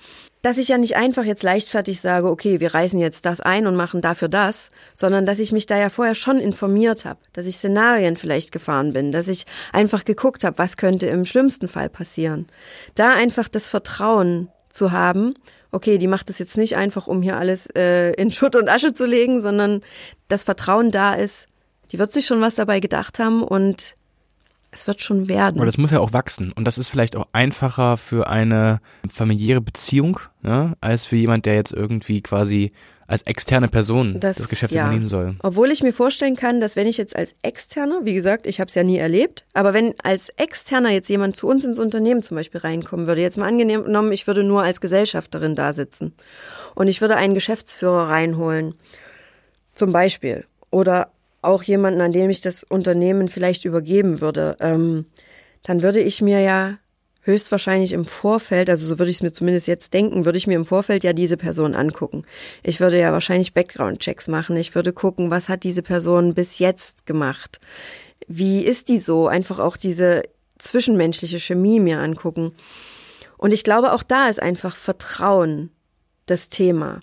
[0.43, 3.77] dass ich ja nicht einfach jetzt leichtfertig sage, okay, wir reißen jetzt das ein und
[3.77, 7.57] machen dafür das, sondern dass ich mich da ja vorher schon informiert habe, dass ich
[7.57, 12.49] Szenarien vielleicht gefahren bin, dass ich einfach geguckt habe, was könnte im schlimmsten Fall passieren.
[12.97, 15.35] Da einfach das Vertrauen zu haben
[15.73, 18.93] okay, die macht das jetzt nicht einfach, um hier alles äh, in Schutt und Asche
[18.95, 19.81] zu legen, sondern
[20.29, 21.47] das Vertrauen da ist,
[21.91, 23.97] die wird sich schon was dabei gedacht haben und
[24.73, 25.59] es wird schon werden.
[25.59, 26.51] Aber das muss ja auch wachsen.
[26.53, 31.55] Und das ist vielleicht auch einfacher für eine familiäre Beziehung, ne, als für jemand, der
[31.55, 32.73] jetzt irgendwie quasi
[33.07, 34.85] als externe Person das, das Geschäft ja.
[34.87, 35.37] übernehmen soll.
[35.43, 38.69] Obwohl ich mir vorstellen kann, dass wenn ich jetzt als Externer, wie gesagt, ich habe
[38.71, 42.39] es ja nie erlebt, aber wenn als Externer jetzt jemand zu uns ins Unternehmen zum
[42.39, 46.15] Beispiel reinkommen würde, jetzt mal angenommen, ich würde nur als Gesellschafterin da sitzen
[46.75, 48.75] und ich würde einen Geschäftsführer reinholen,
[49.75, 51.11] zum Beispiel, oder
[51.43, 55.07] auch jemanden, an dem ich das Unternehmen vielleicht übergeben würde, ähm,
[55.63, 56.79] dann würde ich mir ja
[57.23, 60.57] höchstwahrscheinlich im Vorfeld, also so würde ich es mir zumindest jetzt denken, würde ich mir
[60.57, 62.25] im Vorfeld ja diese Person angucken.
[62.63, 64.57] Ich würde ja wahrscheinlich Background-Checks machen.
[64.57, 67.61] Ich würde gucken, was hat diese Person bis jetzt gemacht?
[68.27, 69.29] Wie ist die so?
[69.29, 70.23] Einfach auch diese
[70.59, 72.53] zwischenmenschliche Chemie mir angucken.
[73.39, 75.71] Und ich glaube, auch da ist einfach Vertrauen
[76.27, 77.01] das Thema.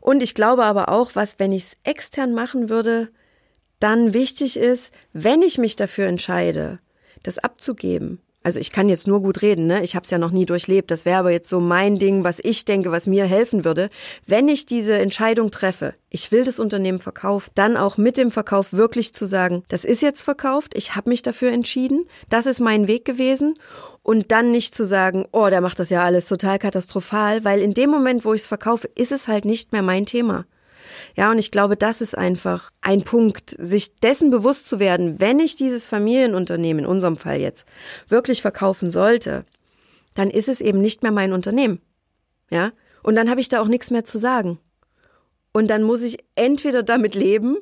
[0.00, 3.10] Und ich glaube aber auch, was, wenn ich es extern machen würde,
[3.80, 6.80] dann wichtig ist, wenn ich mich dafür entscheide,
[7.22, 9.82] das abzugeben, also ich kann jetzt nur gut reden, ne?
[9.82, 10.90] Ich habe es ja noch nie durchlebt.
[10.90, 13.90] Das wäre aber jetzt so mein Ding, was ich denke, was mir helfen würde,
[14.26, 15.94] wenn ich diese Entscheidung treffe.
[16.08, 20.02] Ich will das Unternehmen verkaufen, dann auch mit dem Verkauf wirklich zu sagen, das ist
[20.02, 23.58] jetzt verkauft, ich habe mich dafür entschieden, das ist mein Weg gewesen
[24.02, 27.74] und dann nicht zu sagen, oh, der macht das ja alles total katastrophal, weil in
[27.74, 30.46] dem Moment, wo ich es verkaufe, ist es halt nicht mehr mein Thema.
[31.18, 35.40] Ja, und ich glaube, das ist einfach ein Punkt, sich dessen bewusst zu werden, wenn
[35.40, 37.66] ich dieses Familienunternehmen, in unserem Fall jetzt,
[38.06, 39.44] wirklich verkaufen sollte,
[40.14, 41.80] dann ist es eben nicht mehr mein Unternehmen.
[42.50, 42.70] Ja,
[43.02, 44.60] und dann habe ich da auch nichts mehr zu sagen.
[45.50, 47.56] Und dann muss ich entweder damit leben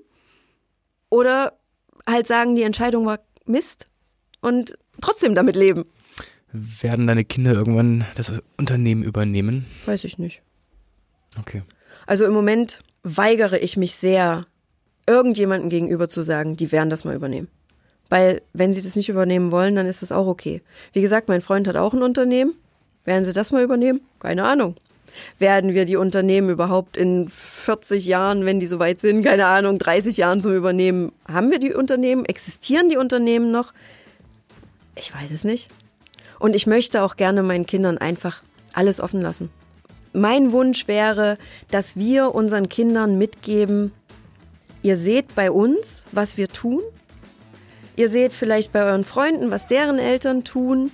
[1.09, 1.59] oder
[2.07, 3.89] halt sagen, die Entscheidung war Mist
[4.43, 5.85] und trotzdem damit leben.
[6.53, 9.65] Werden deine Kinder irgendwann das Unternehmen übernehmen?
[9.87, 10.43] Weiß ich nicht.
[11.39, 11.63] Okay.
[12.07, 14.47] Also im Moment weigere ich mich sehr,
[15.07, 17.49] irgendjemandem gegenüber zu sagen, die werden das mal übernehmen.
[18.09, 20.63] Weil wenn sie das nicht übernehmen wollen, dann ist das auch okay.
[20.93, 22.55] Wie gesagt, mein Freund hat auch ein Unternehmen.
[23.05, 24.01] Werden sie das mal übernehmen?
[24.19, 24.77] Keine Ahnung.
[25.39, 30.17] Werden wir die Unternehmen überhaupt in 40 Jahren, wenn die soweit sind, keine Ahnung, 30
[30.17, 31.13] Jahren zum Übernehmen?
[31.29, 32.25] Haben wir die Unternehmen?
[32.25, 33.73] Existieren die Unternehmen noch?
[34.97, 35.69] Ich weiß es nicht.
[36.39, 38.43] Und ich möchte auch gerne meinen Kindern einfach
[38.73, 39.51] alles offen lassen.
[40.17, 41.37] Mein Wunsch wäre,
[41.71, 43.93] dass wir unseren Kindern mitgeben,
[44.83, 46.81] ihr seht bei uns, was wir tun.
[47.97, 50.91] Ihr seht vielleicht bei euren Freunden, was deren Eltern tun.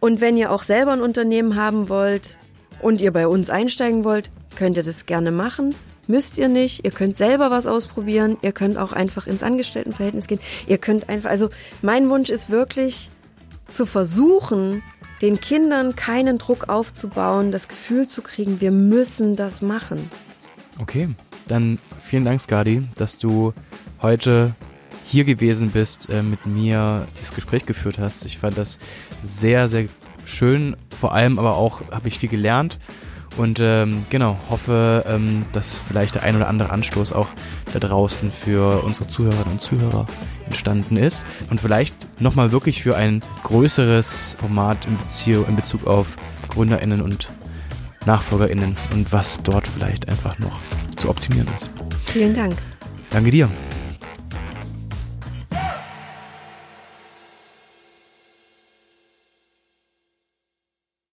[0.00, 2.36] Und wenn ihr auch selber ein Unternehmen haben wollt
[2.82, 5.72] und ihr bei uns einsteigen wollt, könnt ihr das gerne machen.
[6.08, 6.84] Müsst ihr nicht.
[6.84, 8.38] Ihr könnt selber was ausprobieren.
[8.42, 10.40] Ihr könnt auch einfach ins Angestelltenverhältnis gehen.
[10.66, 11.48] Ihr könnt einfach, also
[11.80, 13.08] mein Wunsch ist wirklich
[13.70, 14.82] zu versuchen,
[15.22, 20.10] den Kindern keinen Druck aufzubauen, das Gefühl zu kriegen, wir müssen das machen.
[20.80, 21.08] Okay,
[21.46, 23.52] dann vielen Dank, Skadi, dass du
[24.00, 24.54] heute
[25.04, 28.24] hier gewesen bist, äh, mit mir dieses Gespräch geführt hast.
[28.26, 28.78] Ich fand das
[29.22, 29.88] sehr, sehr
[30.24, 30.76] schön.
[30.98, 32.78] Vor allem aber auch habe ich viel gelernt.
[33.36, 37.28] Und ähm, genau, hoffe, ähm, dass vielleicht der ein oder andere Anstoß auch
[37.72, 40.06] da draußen für unsere Zuhörerinnen und Zuhörer
[40.48, 41.24] entstanden ist.
[41.50, 46.16] Und vielleicht nochmal wirklich für ein größeres Format in, Beziehung, in Bezug auf
[46.48, 47.30] GründerInnen und
[48.06, 50.60] NachfolgerInnen und was dort vielleicht einfach noch
[50.96, 51.70] zu optimieren ist.
[52.06, 52.56] Vielen Dank.
[53.10, 53.48] Danke dir.